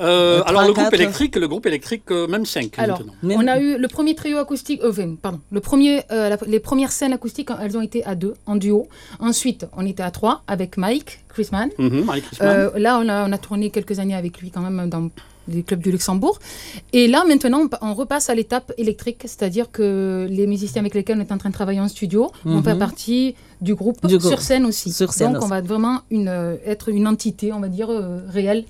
Euh, 0.00 0.42
alors, 0.46 0.66
le 0.66 0.72
groupe 0.72 0.92
électrique, 0.92 1.36
le 1.36 1.46
groupe 1.46 1.66
électrique, 1.66 2.02
euh, 2.10 2.26
même 2.26 2.44
5 2.44 2.72
Alors, 2.78 3.00
maintenant. 3.22 3.42
On 3.44 3.46
a 3.46 3.60
eu 3.60 3.78
le 3.78 3.86
premier 3.88 4.16
trio 4.16 4.38
acoustique, 4.38 4.80
euh, 4.82 4.92
pardon, 5.22 5.40
le 5.52 5.60
premier, 5.60 6.02
euh, 6.10 6.30
la- 6.30 6.38
les 6.48 6.58
premières 6.58 6.90
scènes 6.90 7.12
acoustiques, 7.12 7.50
elles 7.62 7.76
ont 7.76 7.80
été 7.80 8.04
à 8.04 8.16
deux, 8.16 8.34
en 8.46 8.56
duo. 8.56 8.88
Ensuite, 9.20 9.66
on 9.76 9.86
était 9.86 10.02
à 10.02 10.10
trois 10.10 10.42
avec 10.48 10.76
Mike 10.78 11.20
Chrisman. 11.28 11.70
Mhm. 11.78 12.06
Euh, 12.42 12.70
là, 12.76 12.98
on 13.00 13.08
a, 13.08 13.28
on 13.28 13.32
a 13.32 13.38
tourné 13.38 13.70
quelques 13.70 14.00
années 14.00 14.16
avec 14.16 14.40
lui 14.40 14.50
quand 14.50 14.62
même 14.68 14.88
dans 14.90 15.10
les 15.48 15.62
clubs 15.62 15.80
du 15.80 15.90
Luxembourg. 15.90 16.38
Et 16.92 17.06
là, 17.08 17.24
maintenant, 17.26 17.60
on, 17.64 17.68
pa- 17.68 17.78
on 17.82 17.94
repasse 17.94 18.30
à 18.30 18.34
l'étape 18.34 18.72
électrique, 18.78 19.22
c'est-à-dire 19.22 19.70
que 19.70 20.26
les 20.30 20.46
musiciens 20.46 20.80
avec 20.82 20.94
lesquels 20.94 21.18
on 21.18 21.20
est 21.20 21.32
en 21.32 21.38
train 21.38 21.50
de 21.50 21.54
travailler 21.54 21.80
en 21.80 21.88
studio 21.88 22.30
vont 22.44 22.56
Mhm. 22.58 22.62
faire 22.64 22.78
partie 22.78 23.34
du 23.60 23.74
groupe, 23.74 24.06
Du 24.06 24.18
groupe. 24.18 24.30
sur 24.30 24.40
scène 24.40 24.64
aussi. 24.66 24.92
Sur 24.92 25.12
scène 25.12 25.28
Donc, 25.28 25.36
aussi. 25.38 25.46
on 25.46 25.48
va 25.48 25.60
vraiment 25.60 26.00
une, 26.10 26.28
euh, 26.28 26.56
être 26.66 26.88
une 26.88 27.06
entité, 27.06 27.52
on 27.52 27.60
va 27.60 27.68
dire, 27.68 27.90
euh, 27.90 28.20
réelle. 28.28 28.64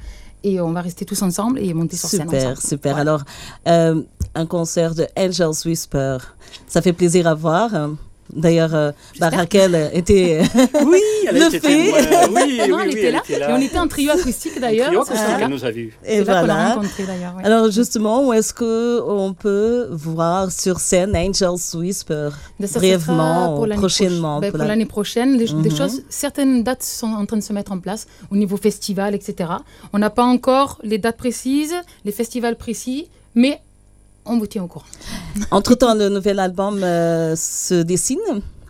Et 0.46 0.60
on 0.60 0.72
va 0.72 0.82
rester 0.82 1.06
tous 1.06 1.22
ensemble 1.22 1.58
et 1.58 1.72
monter 1.72 1.96
sur 1.96 2.08
scène 2.08 2.28
Super, 2.28 2.50
ensemble. 2.52 2.60
super. 2.68 2.94
Voilà. 2.96 3.10
Alors, 3.12 3.22
euh, 3.66 4.02
un 4.34 4.44
concert 4.46 4.94
de 4.94 5.06
Angels 5.16 5.54
Whisper, 5.64 6.18
ça 6.66 6.82
fait 6.82 6.92
plaisir 6.92 7.26
à 7.26 7.34
voir. 7.34 7.74
hein. 7.74 7.96
D'ailleurs, 8.32 8.74
euh, 8.74 8.90
bah, 9.20 9.28
Raquel 9.28 9.90
était 9.92 10.40
Oui, 10.84 10.98
elle 11.28 11.38
Le 11.38 11.46
était 11.46 11.60
fait. 11.60 11.92
Oui, 12.30 12.58
Non, 12.68 12.78
oui, 12.78 12.82
elle 12.82 12.88
oui, 12.88 12.92
était 12.92 13.10
là. 13.10 13.22
elle 13.28 13.34
était 13.34 13.42
Et 13.44 13.52
on 13.52 13.60
était 13.60 13.78
en 13.78 13.86
trio 13.88 14.10
acoustique 14.12 14.58
d'ailleurs. 14.60 14.86
Trio 14.88 15.02
acoustique, 15.02 15.26
elle 15.40 15.48
nous 15.48 15.64
a 15.64 15.70
vus. 15.70 15.96
et 16.06 16.22
voilà. 16.22 16.76
d'ailleurs. 17.06 17.36
ouais. 17.36 17.44
Alors 17.44 17.70
justement, 17.70 18.26
où 18.26 18.32
est-ce 18.32 18.52
que 18.54 19.00
on 19.06 19.34
peut 19.34 19.88
voir 19.90 20.50
sur 20.50 20.80
scène 20.80 21.14
Angels 21.16 21.76
Whisper 21.76 22.30
Ben, 22.58 22.66
ça 22.66 22.78
brièvement, 22.78 23.54
pour 23.54 23.66
l'année 23.66 23.78
prochainement, 23.80 24.40
ben, 24.40 24.50
pour 24.50 24.58
pour 24.58 24.64
la- 24.64 24.68
l'année 24.68 24.86
prochaine, 24.86 25.36
les- 25.36 25.44
des 25.46 25.70
Mhm. 25.70 25.76
choses, 25.76 26.02
certaines 26.08 26.62
dates 26.62 26.82
sont 26.82 27.08
en 27.12 27.26
train 27.26 27.36
de 27.36 27.42
se 27.42 27.52
mettre 27.52 27.72
en 27.72 27.78
place 27.78 28.06
au 28.30 28.36
niveau 28.36 28.56
festival, 28.56 29.14
etc. 29.14 29.50
On 29.92 29.98
n'a 29.98 30.10
pas 30.10 30.24
encore 30.24 30.78
les 30.82 30.98
dates 30.98 31.16
précises, 31.18 31.74
les 32.04 32.12
festivals 32.12 32.56
précis, 32.56 33.08
mais 33.34 33.60
on 34.26 34.38
vous 34.38 34.46
tient 34.46 34.62
au 34.64 34.66
courant. 34.68 34.86
Entre-temps, 35.50 35.94
le 35.94 36.08
nouvel 36.08 36.38
album 36.38 36.82
euh, 36.82 37.34
se 37.36 37.82
dessine. 37.82 38.18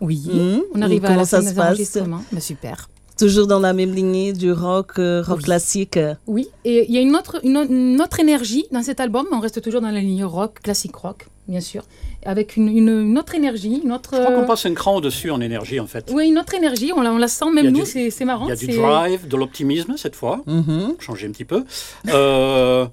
Oui. 0.01 0.21
Mhm. 0.31 0.61
On 0.73 0.81
arrive 0.81 1.03
à 1.05 1.07
Comment 1.09 1.19
la 1.21 1.25
ça 1.25 1.37
fin 1.37 1.43
se 1.43 1.49
des 1.49 1.55
passe? 1.55 1.67
enregistrements. 1.69 2.23
Ben, 2.31 2.39
super. 2.39 2.89
Toujours 3.17 3.47
dans 3.47 3.59
la 3.59 3.71
même 3.71 3.93
lignée 3.93 4.33
du 4.33 4.51
rock, 4.51 4.99
euh, 4.99 5.21
rock 5.25 5.37
Oui. 5.37 5.43
classique. 5.45 5.97
Oui, 6.27 6.49
et 6.65 6.85
il 6.89 6.93
y 6.93 6.97
a 6.97 7.01
une 7.01 7.15
autre, 7.15 7.39
une, 7.45 7.55
autre- 7.57 7.71
une 7.71 8.01
autre 8.01 8.19
énergie 8.19 8.65
dans 8.71 8.83
cet 8.83 8.99
album. 8.99 9.25
On 9.31 9.39
reste 9.39 9.61
toujours 9.61 9.79
dans 9.79 9.89
la 9.91 10.01
ligne 10.01 10.25
rock, 10.25 10.59
classique 10.61 10.97
rock, 10.97 11.27
bien 11.47 11.61
sûr, 11.61 11.83
avec 12.25 12.57
une, 12.57 12.67
une- 12.67 12.89
une 12.89 13.17
autre 13.17 13.33
énergie, 13.35 13.79
une 13.85 13.93
autre. 13.93 14.09
Je 14.15 14.19
crois 14.21 14.35
qu'on 14.35 14.45
passe 14.45 14.65
un 14.65 14.73
cran 14.73 14.97
au-dessus 14.97 15.31
en 15.31 15.39
énergie, 15.39 15.79
en 15.79 15.87
fait. 15.87 16.11
Oui, 16.13 16.27
une 16.27 16.37
autre 16.37 16.55
énergie. 16.55 16.91
On 16.93 17.01
la, 17.01 17.13
on 17.13 17.17
la 17.17 17.29
sent 17.29 17.49
même 17.53 17.67
a 17.67 17.71
nous. 17.71 17.85
C'est 17.85 18.25
marrant. 18.25 18.47
Il 18.47 18.49
y 18.49 18.51
a 18.51 18.55
du 18.57 18.67
drive, 18.67 19.27
de 19.29 19.37
l'optimisme 19.37 19.93
cette 19.95 20.17
fois. 20.17 20.41
Mhm. 20.45 20.95
Changer 20.99 21.27
un 21.27 21.31
petit 21.31 21.45
peu. 21.45 21.63
Euh, 22.09 22.85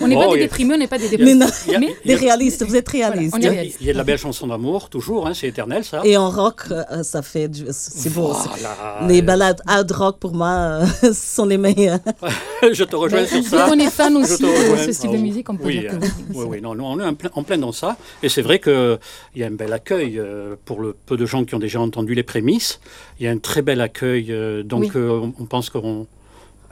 On 0.00 0.08
n'est 0.08 0.16
Oh, 0.16 0.20
pas 0.30 0.34
des 0.34 0.40
déprimés, 0.40 0.74
on 0.74 0.78
n'est 0.78 0.86
pas 0.86 0.98
des 0.98 1.04
Mais 1.04 1.10
déprimés. 1.18 1.34
non, 1.34 1.46
a- 1.46 1.78
Mais- 1.78 1.94
y 2.04 2.08
des 2.08 2.14
réalistes, 2.14 2.64
vous 2.64 2.74
êtes 2.76 2.88
réalistes. 2.88 3.34
on 3.34 3.38
il 3.38 3.44
y 3.44 3.46
a- 3.46 3.50
est 3.50 3.54
réaliste. 3.54 3.78
il 3.80 3.86
y 3.86 3.90
a 3.90 3.92
de 3.92 3.98
la 3.98 4.04
belle 4.04 4.18
chanson 4.18 4.46
d'amour, 4.46 4.88
toujours, 4.90 5.26
hein, 5.26 5.34
c'est 5.34 5.46
éternel 5.48 5.84
ça. 5.84 6.00
Et 6.04 6.16
en 6.16 6.30
rock, 6.30 6.62
euh, 6.70 7.02
ça 7.02 7.22
fait 7.22 7.48
du... 7.48 7.64
C'est 7.70 8.10
beau. 8.12 8.32
Voilà. 8.32 9.06
Les 9.06 9.22
balades 9.22 9.60
hard 9.66 9.90
rock, 9.92 10.18
pour 10.18 10.34
moi, 10.34 10.80
euh, 11.02 11.12
sont 11.12 11.44
les 11.46 11.58
meilleures. 11.58 11.98
Je 12.72 12.84
te 12.84 12.96
rejoins 12.96 13.20
Mais 13.20 13.26
sur 13.26 13.44
ça. 13.44 13.66
qu'on 13.68 13.78
est 13.78 13.90
fan 13.90 14.16
aussi 14.16 14.42
de 14.42 14.46
rejoins. 14.48 14.84
ce 14.86 14.92
style 14.92 15.10
Ah, 15.12 15.16
de 15.16 15.22
musique, 15.22 15.48
on 15.50 15.56
peut 15.56 15.64
oui, 15.66 15.80
dire 15.80 15.90
que 15.90 15.96
euh, 16.04 16.08
oui. 16.34 16.44
oui, 16.48 16.60
non, 16.60 16.74
nous, 16.74 16.84
on 16.84 16.98
est 17.00 17.04
en 17.04 17.14
plein, 17.14 17.30
en 17.34 17.42
plein 17.42 17.58
dans 17.58 17.72
ça. 17.72 17.96
Et 18.22 18.28
c'est 18.28 18.42
vrai 18.42 18.58
qu'il 18.60 18.98
y 19.36 19.42
a 19.44 19.46
un 19.46 19.50
bel 19.52 19.72
accueil 19.72 20.18
euh, 20.18 20.56
pour 20.64 20.80
le 20.80 20.94
peu 21.06 21.16
de 21.16 21.26
gens 21.26 21.44
qui 21.44 21.54
ont 21.54 21.58
déjà 21.60 21.80
entendu 21.80 22.14
les 22.14 22.22
prémices. 22.22 22.80
Il 23.20 23.26
y 23.26 23.28
a 23.28 23.30
un 23.32 23.38
très 23.38 23.62
bel 23.62 23.80
accueil. 23.80 24.26
euh, 24.32 24.62
donc, 24.62 24.80
Oui. 24.82 24.90
euh, 24.96 25.20
on, 25.22 25.34
on 25.42 25.44
pense 25.46 25.70
qu'on 25.70 26.06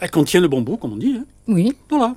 eh, 0.02 0.08
qu'on 0.08 0.24
tient 0.24 0.40
le 0.40 0.48
bon 0.48 0.60
bout, 0.60 0.76
comme 0.76 0.92
on 0.92 0.96
dit. 0.96 1.14
hein. 1.18 1.24
Oui. 1.48 1.74
Voilà. 1.88 2.14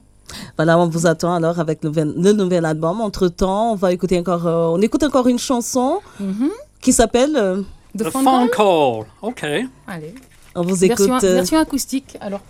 Voilà, 0.58 0.78
on 0.80 0.88
vous 0.88 1.06
attend 1.08 1.34
alors 1.34 1.60
avec 1.60 1.84
le, 1.84 1.90
nouvel- 1.90 2.14
le 2.18 2.32
nouvel 2.34 2.66
album. 2.66 3.02
Entre-temps, 3.02 3.72
on 3.74 3.76
va 3.76 3.92
écouter 3.92 4.20
encore... 4.20 4.46
euh, 4.48 4.68
on 4.78 4.82
écoute 4.82 5.04
encore 5.04 5.28
une 5.28 5.40
chanson 5.40 6.00
Mhm. 6.20 6.50
qui 6.82 6.94
s'appelle... 6.94 7.36
euh, 7.36 7.62
The 7.98 8.04
The 8.04 8.10
Phone 8.12 8.24
phone 8.24 8.50
Call 8.50 8.56
call. 8.56 9.06
OK. 9.22 9.44
Allez. 9.88 10.14
on 10.56 10.62
vous 10.64 10.84
écoute... 10.86 11.08
Version, 11.08 11.28
euh, 11.30 11.34
version 11.36 11.58
acoustique, 11.60 12.18
alors. 12.22 12.42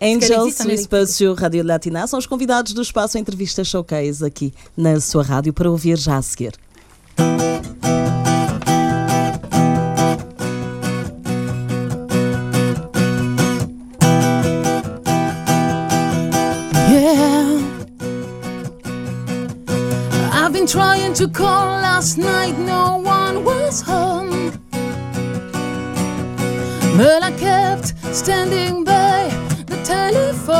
Angels 0.00 0.52
électrique. 0.64 1.08
sur 1.08 1.36
Rádio 1.36 1.62
Latina 1.62 2.06
são 2.06 2.18
os 2.18 2.26
convidados 2.26 2.72
do 2.72 2.80
Espaço 2.82 3.18
Entrevista 3.18 3.62
Showcase 3.64 4.24
aqui 4.24 4.52
na 4.76 5.00
sua 5.00 5.22
rádio 5.22 5.52
para 5.52 5.70
ouvir 5.70 5.96
já 5.98 6.16
a 6.16 6.22
seguir. 6.22 6.52
To 21.16 21.26
call 21.28 21.80
last 21.80 22.18
night, 22.18 22.58
no 22.58 22.98
one 22.98 23.42
was 23.42 23.80
home. 23.80 24.52
But 26.98 27.22
I 27.22 27.32
kept 27.38 27.94
standing 28.14 28.84
by 28.84 29.30
the 29.64 29.76
telephone. 29.82 30.52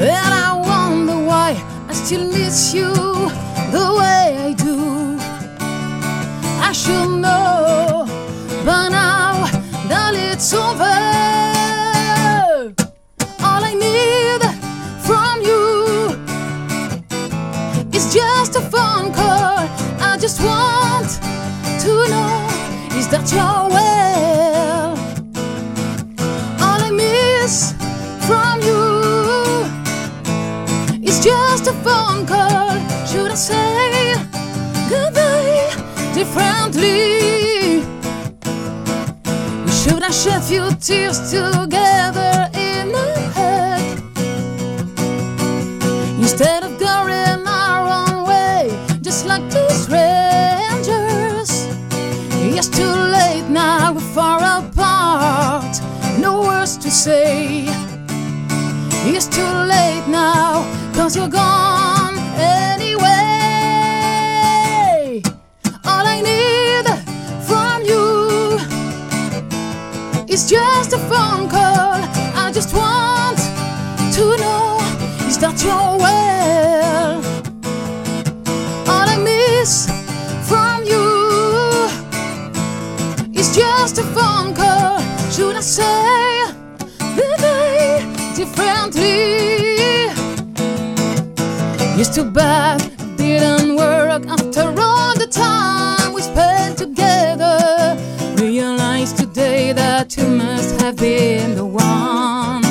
And 0.00 0.34
I 0.46 0.56
wonder 0.56 1.18
why 1.26 1.62
I 1.88 1.92
still 1.92 2.26
miss 2.32 2.72
you 2.72 2.90
is 31.10 31.24
just 31.24 31.66
a 31.66 31.72
phone 31.84 32.24
call. 32.24 32.70
Should 33.10 33.32
I 33.32 33.38
say 33.48 34.14
goodbye 34.92 35.70
differently? 36.14 37.82
Should 39.80 40.02
I 40.02 40.12
shed 40.20 40.40
a 40.42 40.46
few 40.50 40.70
tears 40.86 41.18
together 41.30 41.99
cause 61.00 61.16
you're 61.16 61.28
gone 61.28 62.18
anyway. 62.36 63.22
All 65.86 66.04
I 66.14 66.20
need 66.20 66.86
from 67.48 67.78
you 67.90 68.58
it's 70.28 70.44
just 70.46 70.92
a 70.92 70.98
phone 71.10 71.48
call. 71.48 72.04
I 72.44 72.52
just 72.52 72.74
want 72.74 73.38
to 74.16 74.24
know 74.42 74.78
is 75.26 75.38
that 75.38 75.56
you're 75.64 75.96
well. 76.04 77.22
All 78.90 79.08
I 79.14 79.16
miss 79.30 79.88
from 80.50 80.84
you 80.92 81.08
is 83.40 83.48
just 83.56 83.96
a 83.96 84.02
phone 84.16 84.52
call. 84.54 85.00
Should 85.34 85.56
I 85.56 85.60
say 85.60 86.52
the 87.16 87.28
day 87.38 88.04
differently? 88.36 89.49
It's 92.00 92.08
too 92.08 92.30
bad 92.30 92.80
it 92.80 93.16
didn't 93.18 93.76
work 93.76 94.26
after 94.26 94.62
all 94.80 95.14
the 95.18 95.28
time 95.30 96.14
we 96.14 96.22
spent 96.22 96.78
together. 96.78 97.94
Realize 98.38 99.12
today 99.12 99.74
that 99.74 100.16
you 100.16 100.26
must 100.26 100.80
have 100.80 100.96
been 100.96 101.54
the 101.56 101.66
one. 101.66 102.64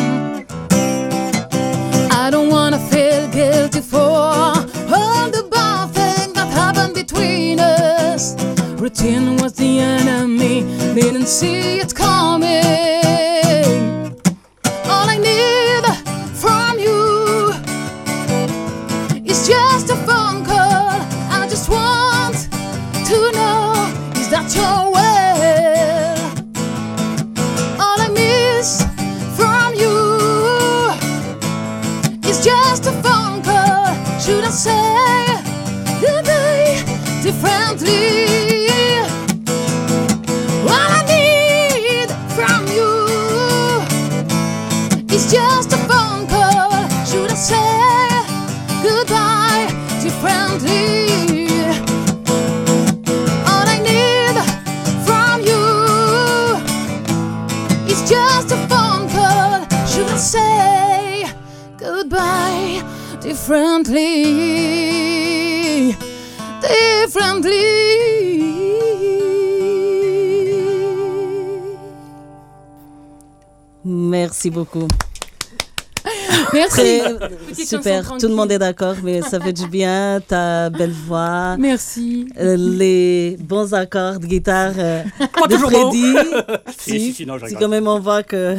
I 2.11 2.29
don't 2.31 2.49
wanna 2.49 2.79
feel 2.79 3.27
guilty 3.27 3.81
for 3.81 3.99
all 3.99 5.29
the 5.29 5.47
bad 5.51 5.91
things 5.91 6.33
that 6.33 6.51
happened 6.51 6.95
between 6.95 7.59
us. 7.59 8.33
Routine 8.81 9.37
was 9.37 9.53
the 9.53 9.79
enemy, 9.79 10.61
didn't 10.95 11.27
see 11.27 11.81
it 11.81 11.93
coming. 11.93 13.08
Merci 74.49 74.51
beaucoup. 74.51 74.87
Merci. 76.53 77.01
Super, 77.53 78.17
tout 78.17 78.27
le 78.27 78.33
monde 78.33 78.51
est 78.51 78.57
d'accord, 78.57 78.95
mais 79.03 79.21
ça 79.21 79.39
fait 79.39 79.53
du 79.53 79.67
bien, 79.67 80.21
ta 80.25 80.69
belle 80.69 80.91
voix. 80.91 81.55
Merci. 81.57 82.27
euh, 82.39 82.55
les 82.57 83.37
bons 83.39 83.73
accords 83.73 84.19
de 84.19 84.25
guitare 84.25 84.73
euh, 84.77 85.03
de. 85.49 85.57
Freddy. 85.57 86.15
Si, 86.79 86.99
si, 86.99 87.13
si, 87.13 87.25
non, 87.25 87.37
je 87.37 87.45
si 87.45 87.45
rigole. 87.47 87.61
quand 87.61 87.67
même 87.69 87.87
on 87.87 87.99
voit 87.99 88.23
que 88.23 88.55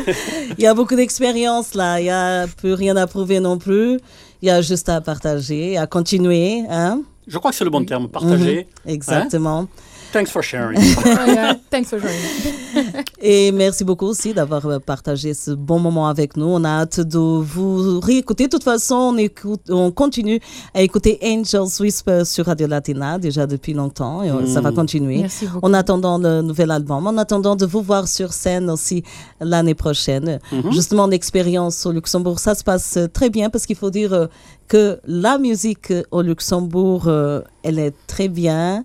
il 0.58 0.62
y 0.62 0.66
a 0.66 0.74
beaucoup 0.74 0.94
d'expérience 0.94 1.74
là, 1.74 1.98
il 2.00 2.06
y 2.06 2.10
a 2.10 2.46
plus 2.46 2.74
rien 2.74 2.96
à 2.96 3.06
prouver 3.06 3.40
non 3.40 3.58
plus. 3.58 3.98
Il 4.42 4.48
y 4.48 4.50
a 4.50 4.60
juste 4.60 4.88
à 4.88 5.00
partager, 5.00 5.76
à 5.78 5.86
continuer, 5.86 6.62
hein? 6.68 7.00
Je 7.26 7.38
crois 7.38 7.50
que 7.50 7.56
c'est 7.56 7.64
le 7.64 7.70
bon 7.70 7.84
terme, 7.84 8.08
partager. 8.08 8.68
Exactement. 8.86 9.66
Thanks 10.14 10.30
for 10.30 10.42
sharing. 10.42 10.78
Oh, 11.06 11.26
yeah. 11.26 11.54
Thanks 11.70 11.90
for 11.90 11.98
joining. 11.98 13.04
Et 13.20 13.50
merci 13.50 13.82
beaucoup 13.82 14.06
aussi 14.06 14.32
d'avoir 14.32 14.64
euh, 14.66 14.78
partagé 14.78 15.34
ce 15.34 15.50
bon 15.50 15.80
moment 15.80 16.06
avec 16.06 16.36
nous. 16.36 16.46
On 16.46 16.62
a 16.62 16.68
hâte 16.68 17.00
de 17.00 17.18
vous 17.18 17.98
réécouter. 17.98 18.44
De 18.44 18.50
toute 18.50 18.62
façon, 18.62 18.94
on, 18.94 19.16
écoute, 19.16 19.62
on 19.70 19.90
continue 19.90 20.38
à 20.72 20.82
écouter 20.82 21.18
Angels 21.20 21.80
Whisper 21.80 22.24
sur 22.24 22.46
Radio 22.46 22.68
Latina 22.68 23.18
déjà 23.18 23.48
depuis 23.48 23.74
longtemps 23.74 24.22
et 24.22 24.46
ça 24.46 24.60
va 24.60 24.70
continuer. 24.70 25.18
Merci 25.18 25.46
beaucoup. 25.46 25.66
En 25.66 25.74
attendant 25.74 26.18
le 26.18 26.42
nouvel 26.42 26.70
album, 26.70 27.08
en 27.08 27.18
attendant 27.18 27.56
de 27.56 27.66
vous 27.66 27.82
voir 27.82 28.06
sur 28.06 28.32
scène 28.32 28.70
aussi 28.70 29.02
l'année 29.40 29.74
prochaine. 29.74 30.38
Justement, 30.70 31.08
l'expérience 31.08 31.86
au 31.86 31.92
Luxembourg, 31.92 32.38
ça 32.38 32.54
se 32.54 32.62
passe 32.62 32.98
très 33.12 33.30
bien 33.30 33.50
parce 33.50 33.66
qu'il 33.66 33.76
faut 33.76 33.90
dire 33.90 34.12
euh, 34.12 34.26
que 34.68 35.00
la 35.06 35.38
musique 35.38 35.92
au 36.10 36.22
Luxembourg, 36.22 37.04
euh, 37.06 37.40
elle 37.62 37.78
est 37.78 37.94
très 38.06 38.28
bien, 38.28 38.84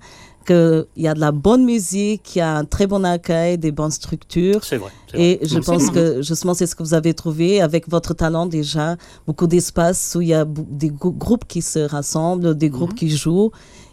qu'il 0.49 0.85
y 1.03 1.07
a 1.07 1.13
de 1.13 1.19
la 1.19 1.31
bonne 1.31 1.63
musique, 1.63 2.35
il 2.35 2.39
y 2.39 2.41
a 2.41 2.55
un 2.55 2.65
très 2.65 2.87
bon 2.87 3.03
accueil, 3.05 3.57
des 3.57 3.71
bonnes 3.71 3.91
structures. 3.91 4.63
C'est 4.63 4.77
vrai. 4.77 4.91
Et 5.13 5.37
vrai. 5.37 5.47
je 5.47 5.59
pense 5.59 5.89
que 5.91 6.21
justement, 6.21 6.53
c'est 6.53 6.67
ce 6.67 6.75
que 6.75 6.83
vous 6.83 6.93
avez 6.93 7.13
trouvé 7.13 7.61
avec 7.61 7.87
votre 7.89 8.13
talent 8.13 8.45
déjà. 8.45 8.97
Beaucoup 9.27 9.47
d'espace 9.47 10.15
où 10.17 10.21
il 10.21 10.29
y 10.29 10.33
a 10.33 10.45
des 10.45 10.89
grou- 10.89 11.11
groupes 11.11 11.45
qui 11.47 11.61
se 11.61 11.79
rassemblent, 11.79 12.55
des 12.55 12.69
groupes 12.69 12.95
qui 12.95 13.09
jouent. 13.09 13.51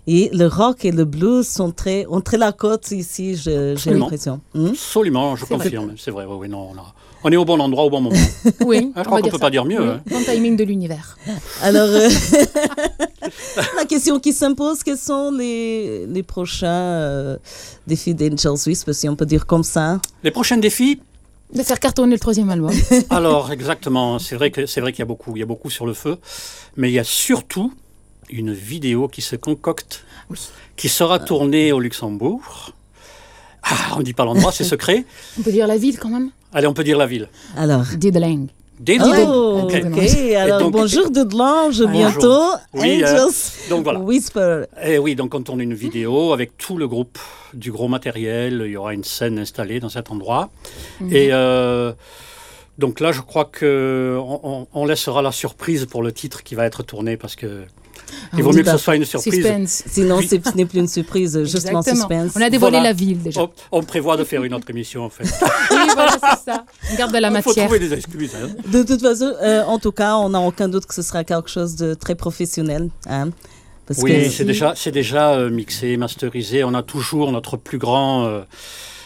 Et 0.09 0.31
le 0.33 0.47
rock 0.47 0.85
et 0.85 0.93
le 0.93 1.05
blues 1.05 1.47
sont 1.49 1.73
très, 1.73 2.07
ont 2.09 2.21
très 2.21 2.39
la 2.39 2.53
cote 2.53 2.93
ici, 2.93 3.35
j'ai 3.35 3.75
l'impression. 3.87 4.41
Hmm? 4.55 4.69
Absolument, 4.69 5.35
je 5.37 5.45
confirme. 5.45 5.95
C'est 5.99 6.13
vrai, 6.13 6.25
oui, 6.29 6.37
oui, 6.43 6.49
non, 6.49 6.69
on, 6.73 6.79
a- 6.79 6.95
on 7.25 7.33
est 7.33 7.37
au 7.37 7.45
bon 7.45 7.59
endroit 7.59 7.85
au 7.87 7.91
bon 7.91 8.01
moment. 8.03 8.17
Oui, 8.65 8.93
Ah, 8.95 9.01
je 9.01 9.01
on 9.01 9.05
crois 9.05 9.19
qu'on 9.19 9.25
dire 9.25 9.33
peut 9.33 9.39
ça. 9.39 9.47
pas 9.47 9.51
dire 9.51 9.65
mieux, 9.65 9.81
Oui, 9.83 9.89
hein. 9.89 10.01
Bon 10.09 10.21
timing 10.25 10.57
de 10.57 10.63
l'univers. 10.63 11.19
Alors, 11.61 11.89
euh, 11.89 12.09
la 13.77 13.85
question 13.85 14.19
qui 14.21 14.33
s'impose, 14.33 14.83
quels 14.83 14.99
sont 14.99 15.31
les, 15.31 16.07
les 16.07 16.23
prochains 16.23 16.67
euh, 16.69 17.37
défis 17.87 18.15
d'Angel 18.15 18.57
Swiss, 18.57 18.85
si 18.93 19.09
on 19.09 19.17
peut 19.17 19.27
dire 19.27 19.47
comme 19.47 19.65
ça 19.65 20.01
Les 20.23 20.31
prochains 20.31 20.57
défis, 20.57 21.01
De 21.53 21.63
faire 21.63 21.81
cartonner 21.81 22.13
le 22.13 22.19
troisième 22.19 22.51
album. 22.51 22.73
alors 23.11 23.53
exactement, 23.53 24.19
c'est 24.19 24.37
vrai 24.37 24.51
que 24.51 24.67
c'est 24.67 24.81
vrai 24.81 24.93
qu'il 24.93 25.01
y 25.01 25.03
a 25.03 25.07
beaucoup, 25.07 25.33
il 25.37 25.41
y 25.41 25.43
a 25.43 25.47
beaucoup 25.47 25.71
sur 25.71 25.87
le 25.87 25.95
feu, 25.95 26.19
mais 26.77 26.91
il 26.91 26.95
y 26.95 26.99
a 26.99 27.05
surtout 27.05 27.73
une 28.31 28.53
vidéo 28.53 29.09
qui 29.09 29.23
se 29.23 29.37
concocte, 29.37 30.05
qui 30.77 30.89
sera 30.89 31.19
tournée 31.19 31.73
au 31.73 31.81
Luxembourg. 31.81 32.73
Ah, 33.63 33.97
on 33.97 34.03
dit 34.03 34.13
pas 34.13 34.25
l'endroit, 34.25 34.53
c'est 34.53 34.65
secret. 34.75 35.05
On 35.39 35.43
peut 35.43 35.53
dire 35.53 35.67
la 35.67 35.77
ville 35.77 35.99
quand 35.99 36.09
même. 36.09 36.31
Allez, 36.53 36.67
on 36.67 36.75
peut 36.75 36.85
dire 36.85 36.99
la 36.99 37.07
ville. 37.07 37.29
Alors. 37.57 37.85
Dideling. 37.97 38.49
Dès 38.79 38.99
Oh, 39.01 39.63
Ok. 39.65 39.75
ok. 39.87 39.99
Alors, 40.37 40.61
donc- 40.61 40.73
bonjour 40.73 41.11
Bonjour. 41.11 41.89
bientôt. 41.89 42.43
Oui, 42.75 43.03
euh, 43.03 43.07
Angels 43.25 43.33
donc 43.71 43.85
voilà. 43.85 43.99
Whisper. 44.01 44.65
Et 44.85 44.99
oui, 44.99 45.15
donc 45.15 45.35
on 45.35 45.43
tourne 45.43 45.61
une 45.63 45.73
vidéo 45.75 46.33
avec 46.33 46.57
tout 46.59 46.77
le 46.77 46.87
groupe, 46.87 47.19
du 47.55 47.73
gros 47.73 47.89
matériel. 47.89 48.63
Il 48.67 48.73
y 48.73 48.77
aura 48.77 48.93
une 48.93 49.05
scène 49.05 49.39
installée 49.39 49.81
dans 49.81 49.89
cet 49.89 50.11
endroit. 50.11 50.51
Et 51.11 51.29
euh, 51.33 51.93
donc 52.79 53.01
là, 53.01 53.13
je 53.13 53.23
crois 53.23 53.47
que 53.47 54.19
on, 54.21 54.41
on- 54.43 54.67
on 54.75 54.85
laissera 54.85 55.23
la 55.23 55.33
surprise 55.33 55.87
pour 55.87 56.03
le 56.03 56.13
titre 56.13 56.43
qui 56.43 56.55
va 56.55 56.67
être 56.67 56.83
tourné 56.83 57.17
parce 57.17 57.35
que 57.35 57.63
il 58.37 58.43
vaut 58.43 58.53
mieux 58.53 58.63
que 58.63 58.71
ce 58.71 58.77
soit 58.79 58.97
une 58.97 59.05
surprise. 59.05 59.35
Suspense. 59.35 59.83
Sinon, 59.87 60.17
Oui. 60.19 60.29
ce 60.29 60.57
n'est 60.57 60.65
plus 60.65 60.79
une 60.81 60.89
surprise, 60.89 61.39
justement 61.45 61.81
Exactement. 61.81 62.09
suspense. 62.09 62.33
On 62.37 62.41
a 62.41 62.51
dévoilé 62.51 62.77
Voilà. 62.79 62.89
la 62.89 62.93
ville 62.93 63.23
déjà. 63.23 63.43
On, 63.43 63.51
on 63.73 63.83
prévoit 63.83 64.17
de 64.17 64.25
faire 64.25 64.43
une 64.45 64.55
autre 64.55 64.69
émission 64.71 65.05
en 65.05 65.11
fait. 65.11 65.25
Oui, 65.71 65.79
voilà, 65.95 66.13
c'est 66.13 66.51
ça. 66.51 66.65
On 66.93 66.97
garde 66.97 67.13
de 67.13 67.19
la 67.19 67.29
Il 67.29 67.43
faut 67.43 67.49
matière. 67.51 67.65
trouver 67.67 67.79
des 67.81 67.93
excuses. 67.93 68.33
hein. 68.35 68.49
De 68.71 68.83
toute 68.83 69.01
façon, 69.01 69.33
euh, 69.43 69.63
en 69.65 69.79
tout 69.79 69.93
cas, 69.93 70.17
on 70.17 70.31
n'a 70.31 70.41
aucun 70.41 70.69
doute 70.69 70.87
que 70.87 70.95
ce 70.95 71.03
sera 71.03 71.25
quelque 71.25 71.49
chose 71.51 71.77
de 71.77 71.95
très 71.95 72.15
professionnel. 72.15 72.91
Hein, 73.09 73.31
parce 73.87 74.01
Oui, 74.03 74.13
que 74.25 74.31
c'est 74.31 74.45
déjà, 74.45 74.75
c'est 74.77 74.91
déjà 74.93 75.35
euh, 75.35 75.51
mixé, 75.51 75.97
masterisé. 75.97 76.65
On 76.65 76.75
a 76.75 76.83
toujours 76.83 77.31
notre 77.33 77.57
plus 77.57 77.79
grand, 77.79 78.25
euh, 78.25 78.41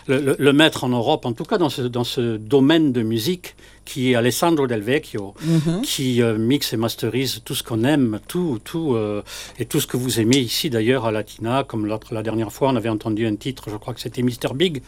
le, 0.07 0.21
le- 0.21 0.37
le 0.39 0.53
maître 0.53 0.85
en 0.85 0.89
Europe, 0.89 1.27
en 1.27 1.33
tout 1.33 1.45
cas 1.45 1.59
dans 1.59 1.69
ce, 1.69 1.83
dans 1.83 2.05
ce 2.05 2.37
domaine 2.37 2.93
de 2.93 3.03
musique, 3.03 3.55
qui 3.85 4.13
est 4.13 4.15
Alessandro 4.15 4.67
Del 4.67 4.83
Vecchio, 4.83 5.35
Mhm. 5.43 5.83
qui 5.83 6.23
euh, 6.23 6.39
mixe 6.39 6.73
et 6.73 6.77
masterise 6.77 7.41
tout 7.45 7.55
ce 7.55 7.63
qu'on 7.63 7.83
aime, 7.85 8.21
tout, 8.29 8.61
tout, 8.65 8.95
euh, 8.95 9.23
et 9.59 9.65
tout 9.65 9.81
ce 9.81 9.87
que 9.87 9.97
vous 9.97 10.21
aimez 10.21 10.39
ici 10.39 10.71
d'ailleurs 10.71 11.07
à 11.07 11.11
Latina. 11.13 11.65
Comme 11.67 11.87
l'autre- 11.87 12.15
la 12.15 12.23
dernière 12.23 12.53
fois, 12.53 12.69
on 12.71 12.77
avait 12.77 12.89
entendu 12.89 13.27
un 13.27 13.35
titre, 13.37 13.65
je 13.71 13.77
crois 13.77 13.95
que 13.95 14.01
c'était 14.01 14.23
Mr. 14.23 14.55
Big, 14.55 14.83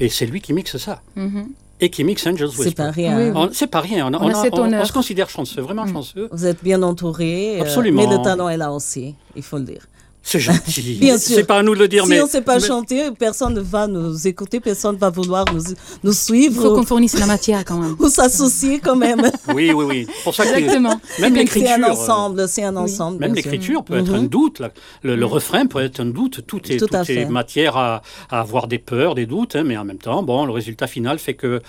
et 0.00 0.08
c'est 0.08 0.26
lui 0.26 0.40
qui 0.40 0.52
mixe 0.52 0.76
ça. 0.78 1.02
Mhm. 1.16 1.48
Et 1.80 1.90
qui 1.90 2.04
mixe 2.04 2.26
Angels 2.26 2.50
c'est 2.52 2.58
Whisper. 2.66 2.74
pas 2.74 2.90
rien. 2.92 3.18
Oui. 3.18 3.32
On- 3.34 3.50
C'est 3.52 3.66
pas 3.66 3.80
rien, 3.80 4.06
on, 4.06 4.14
On 4.14 4.28
a 4.30 4.84
se 4.84 4.92
considère 4.92 5.28
chanceux, 5.28 5.60
vraiment 5.60 5.86
chanceux. 5.86 6.28
Vous 6.32 6.46
êtes 6.46 6.62
bien 6.62 6.82
entouré. 6.82 7.58
euh, 7.58 7.62
Absolument. 7.62 8.08
mais 8.08 8.16
le 8.16 8.22
talent 8.22 8.48
est 8.48 8.56
là 8.56 8.72
aussi, 8.72 9.14
il 9.36 9.42
faut 9.42 9.58
le 9.58 9.64
dire. 9.64 9.86
C'est 10.26 10.40
gentil. 10.40 10.96
Bien 11.00 11.18
sûr. 11.18 11.36
C'est 11.36 11.44
pas 11.44 11.58
à 11.58 11.62
nous 11.62 11.74
de 11.74 11.80
le 11.80 11.86
dire, 11.88 12.04
si 12.04 12.10
mais. 12.10 12.20
on 12.22 12.24
ne 12.24 12.30
sait 12.30 12.40
pas 12.40 12.56
mais- 12.58 12.66
chanter, 12.66 13.10
personne 13.18 13.52
ne 13.54 13.60
va 13.60 13.86
nous 13.86 14.26
écouter, 14.26 14.58
personne 14.58 14.94
ne 14.94 14.98
va 15.00 15.10
vouloir 15.10 15.44
nous, 15.52 15.62
nous 16.02 16.12
Il 16.12 16.14
suivre 16.16 16.62
faut 16.62 16.72
ou, 16.72 16.76
qu'on 16.76 16.82
fournisse 16.86 17.18
la 17.18 17.26
matière 17.26 17.62
quand 17.64 17.76
même. 17.78 17.94
ou 17.98 18.08
s'associer 18.08 18.80
quand 18.80 18.96
même. 18.96 19.20
Oui, 19.54 19.70
oui, 19.72 19.84
oui. 19.84 20.06
C'est 20.08 20.24
pour 20.24 20.34
ça 20.34 20.44
que 20.46 20.54
Exactement. 20.56 20.98
même 21.20 21.34
c'est 21.34 21.38
l'écriture. 21.40 21.70
un 21.76 21.82
euh, 21.82 21.92
ensemble, 21.92 22.48
c'est 22.48 22.64
un 22.64 22.74
ensemble. 22.76 23.18
Même 23.18 23.34
l'écriture 23.34 23.84
peut 23.84 23.98
être 23.98 24.14
un 24.14 24.22
Mhm. 24.22 24.28
doute. 24.28 24.60
là. 24.60 24.70
Le, 25.02 25.14
le 25.14 25.26
refrain 25.26 25.66
peut 25.66 25.80
être 25.82 26.00
un 26.00 26.06
doute. 26.06 26.40
Tout 26.46 26.60
est, 26.72 26.78
Tout 26.78 26.86
tout 26.86 26.96
à 26.96 27.02
est 27.02 27.04
fait. 27.04 27.26
matière 27.26 27.76
à, 27.76 28.00
à 28.30 28.40
avoir 28.40 28.66
des 28.66 28.78
peurs, 28.78 29.14
des 29.14 29.26
doutes, 29.26 29.56
hein, 29.56 29.62
mais 29.64 29.76
en 29.76 29.84
même 29.84 29.98
temps, 29.98 30.22
bon, 30.22 30.46
le 30.46 30.52
résultat 30.52 30.86
final 30.86 31.18
fait 31.18 31.34
que, 31.34 31.60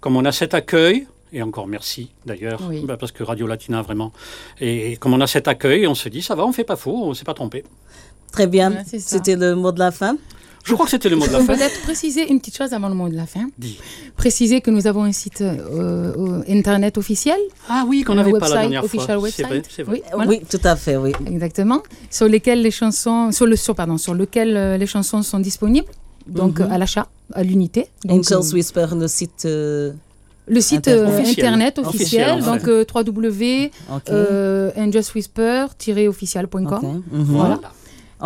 comme 0.00 0.16
on 0.16 0.24
a 0.24 0.30
cet 0.32 0.54
accueil, 0.54 1.06
et 1.32 1.42
encore 1.42 1.66
merci 1.66 2.10
d'ailleurs, 2.24 2.60
Oui. 2.68 2.82
bah, 2.86 2.96
parce 2.96 3.12
que 3.12 3.22
Radio 3.22 3.46
Latina 3.46 3.82
vraiment, 3.82 4.12
et, 4.60 4.92
et 4.92 4.96
comme 4.96 5.12
on 5.14 5.20
a 5.20 5.26
cet 5.26 5.48
accueil, 5.48 5.86
on 5.86 5.94
se 5.94 6.08
dit 6.08 6.22
ça 6.22 6.34
va, 6.34 6.44
on 6.46 6.52
fait 6.52 6.64
pas 6.64 6.76
faux, 6.76 7.04
on 7.04 7.14
s'est 7.14 7.24
pas 7.24 7.34
trompé. 7.34 7.64
Très 8.32 8.46
bien. 8.46 8.70
Ouais. 8.72 8.98
C'était 8.98 9.36
le 9.36 9.54
mot 9.54 9.72
de 9.72 9.78
la 9.78 9.90
fin. 9.90 10.16
Je 10.64 10.74
crois 10.74 10.84
que 10.86 10.90
c'était 10.90 11.08
le 11.08 11.14
mot 11.16 11.26
de 11.28 11.32
la 11.32 11.38
fin. 11.38 11.46
peut 11.46 11.54
peut-être 11.54 11.80
préciser 11.82 12.28
une 12.28 12.40
petite 12.40 12.56
chose 12.56 12.72
avant 12.72 12.88
le 12.88 12.94
mot 12.94 13.08
de 13.08 13.14
la 13.14 13.26
fin. 13.26 13.48
Dis. 13.56 13.78
Préciser 14.16 14.60
que 14.60 14.70
nous 14.72 14.88
avons 14.88 15.04
un 15.04 15.12
site 15.12 15.40
euh, 15.40 16.12
euh, 16.18 16.42
internet 16.48 16.98
officiel. 16.98 17.38
Ah 17.68 17.84
oui, 17.86 18.02
qu'on 18.02 18.16
n'avait 18.16 18.32
pas 18.32 18.48
la 18.48 18.62
dernière 18.62 18.82
official 18.84 19.18
fois. 19.20 19.30
C'est 19.30 19.44
vrai, 19.44 19.56
website. 19.58 19.72
c'est 19.74 19.82
vrai. 19.84 20.02
Oui, 20.04 20.10
voilà. 20.12 20.28
Oui, 20.28 20.40
tout 20.50 20.60
à 20.64 20.74
fait, 20.74 20.96
oui. 20.96 21.12
Exactement. 21.26 21.82
Sur 22.10 22.26
lesquels 22.26 22.62
les 22.62 22.72
chansons, 22.72 23.30
sur 23.30 23.46
le, 23.46 23.54
sur, 23.54 23.76
pardon, 23.76 23.96
sur 23.96 24.12
lequel 24.14 24.56
euh, 24.56 24.76
les 24.76 24.86
chansons 24.88 25.22
sont 25.22 25.38
disponibles. 25.38 25.86
Donc 26.26 26.58
Mhm. 26.58 26.66
euh, 26.66 26.74
à 26.74 26.78
l'achat, 26.78 27.06
à 27.32 27.44
l'unité. 27.44 27.86
Donc, 28.04 28.18
Angels 28.28 28.50
euh, 28.50 28.54
Whisper, 28.54 28.86
le 28.98 29.06
site. 29.06 29.44
euh, 29.44 29.92
le 30.46 30.60
site 30.60 30.88
Internet. 30.88 31.08
euh, 31.08 31.18
Officiel. 31.18 31.46
internet 31.46 31.78
Officiel, 31.78 32.42
donc 32.44 32.68
euh, 32.68 32.84
www 32.94 33.70
ok. 33.92 34.02
euh. 34.10 34.70
Mhm. 37.12 37.24
Voilà. 37.24 37.60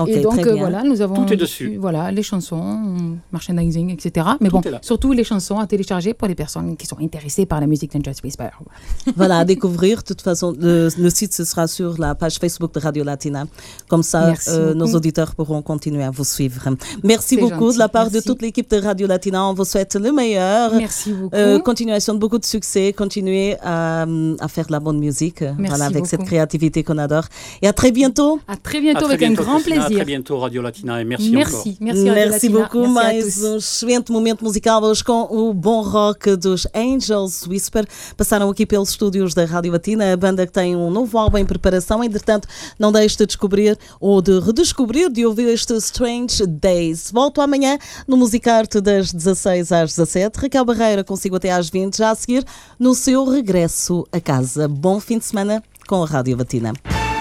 Et 0.07 0.21
donc 0.21 0.33
très 0.39 0.49
euh, 0.49 0.55
bien. 0.55 0.63
voilà, 0.63 0.83
nous 0.83 1.01
avons 1.01 1.25
Tout 1.25 1.33
est 1.33 1.37
dessus. 1.37 1.77
Voilà, 1.79 2.11
les 2.11 2.23
chansons, 2.23 3.17
merchandising, 3.33 3.91
etc. 3.91 4.27
Mais 4.41 4.49
Tout 4.49 4.61
bon, 4.61 4.79
surtout 4.83 5.13
les 5.13 5.25
chansons 5.25 5.59
à 5.59 5.67
télécharger 5.67 6.15
pour 6.15 6.29
les 6.29 6.35
personnes 6.35 6.77
qui 6.77 6.87
sont 6.87 6.99
intéressées 7.01 7.47
par 7.47 7.61
la 7.61 7.67
musique 7.67 7.93
d'Angels 7.93 8.15
Whisper. 8.23 8.51
Voilà, 9.17 9.39
à 9.39 9.45
découvrir. 9.45 9.99
De 9.99 10.05
toute 10.05 10.23
façon, 10.23 10.55
le, 10.59 10.89
le 10.97 11.11
site, 11.11 11.35
ce 11.35 11.45
sera 11.45 11.67
sur 11.67 11.99
la 11.99 12.15
page 12.15 12.39
Facebook 12.39 12.73
de 12.75 12.81
Radio 12.81 13.05
Latina. 13.05 13.45
Comme 13.89 14.03
ça, 14.03 14.33
euh, 14.49 14.75
nos 14.75 14.95
auditeurs 14.95 15.35
pourront 15.35 15.63
continuer 15.63 16.05
à 16.05 16.11
vous 16.11 16.25
suivre. 16.25 16.63
Merci 17.03 17.37
beaucoup 17.37 17.73
de 17.73 17.79
la 17.79 17.89
part 17.89 18.11
de 18.11 18.21
toute 18.21 18.43
l'équipe 18.43 18.71
de 18.71 18.77
Radio 18.77 19.07
Latina. 19.07 19.45
On 19.45 19.55
vous 19.55 19.65
souhaite 19.65 19.97
le 19.97 20.13
meilleur. 20.13 20.73
Merci 20.75 21.13
beaucoup. 21.13 21.35
Euh, 21.35 21.59
continuation 21.59 22.15
de 22.15 22.19
beaucoup 22.19 22.39
de 22.39 22.45
succès, 22.45 22.93
continuez 22.93 23.57
à, 23.63 24.07
à 24.39 24.49
faire 24.49 24.67
de 24.67 24.73
la 24.73 24.81
bonne 24.81 24.99
musique, 24.99 25.43
euh, 25.43 25.53
Merci 25.59 25.69
voilà, 25.71 25.87
avec 25.87 26.07
cette 26.07 26.25
créativité 26.25 26.83
qu'on 26.85 26.99
adore. 26.99 27.25
Et 27.63 27.67
à 27.67 27.73
très 27.73 27.91
bientôt. 27.91 28.41
à 28.47 28.57
très 28.57 28.81
bientôt 28.81 29.07
À 29.07 29.09
très 29.09 29.15
avec 29.15 29.23
un 29.31 29.33
grand 29.33 29.61
Christina, 29.81 29.85
À 29.85 29.87
plaisir. 29.89 29.97
très 29.97 30.05
bientôt, 30.05 30.39
Radio 30.39 30.63
Latina, 30.63 31.01
et 31.01 31.05
merci, 31.05 31.31
Merci, 31.31 31.55
encore. 31.55 31.77
merci, 31.81 32.09
Radio 32.09 32.15
Merci 32.15 32.31
Latina. 32.49 32.59
beaucoup. 32.61 32.81
Merci 32.89 32.95
Mais 32.95 33.43
um 33.45 33.57
excelente 33.57 34.13
momento 34.13 34.45
musical 34.45 34.83
hoje 34.83 35.03
com 35.05 35.23
o 35.31 35.53
bom 35.55 35.83
rock 35.83 36.37
dos 36.37 36.67
Angels 36.75 37.47
Whisper. 37.47 37.87
Passaram 38.17 38.49
aqui 38.51 38.65
pelos 38.67 38.91
estúdios 38.91 39.35
da 39.35 39.45
Rádio 39.45 39.73
Latina, 39.73 40.13
a 40.13 40.17
banda 40.17 40.47
que 40.47 40.53
tem 40.53 40.77
um 40.77 40.91
novo 40.91 41.17
álbum 41.19 41.39
em 41.39 41.45
preparação. 41.47 42.03
Entretanto, 42.05 42.47
não 42.79 42.93
deixe 42.93 43.17
de 43.17 43.27
descobrir 43.27 43.79
ou 44.01 44.21
de 44.23 44.39
redescobrir, 44.41 45.11
de 45.11 45.25
ouvir 45.27 45.49
este 45.49 45.75
Strange 45.77 46.47
Days. 46.47 47.11
Volto 47.13 47.41
amanhã 47.41 47.79
no 48.07 48.17
Musicarte 48.17 48.81
das 48.81 49.13
16 49.13 49.73
às 49.73 49.91
17. 49.91 50.39
Raquel 50.39 50.65
Barreira 50.65 51.03
consigo 51.05 51.37
até 51.37 51.51
às 51.51 51.69
20, 51.71 51.97
já 51.97 52.11
a 52.11 52.15
seguir 52.15 52.45
no 52.79 52.95
seu 52.95 53.25
regresso 53.25 54.07
a 54.13 54.21
casa. 54.21 54.69
Bom 54.69 55.01
fim 55.01 55.19
de 55.19 55.25
semana 55.25 55.63
com 55.87 56.03
a 56.03 56.07
Rádio 56.07 56.37
Latina. 56.37 56.73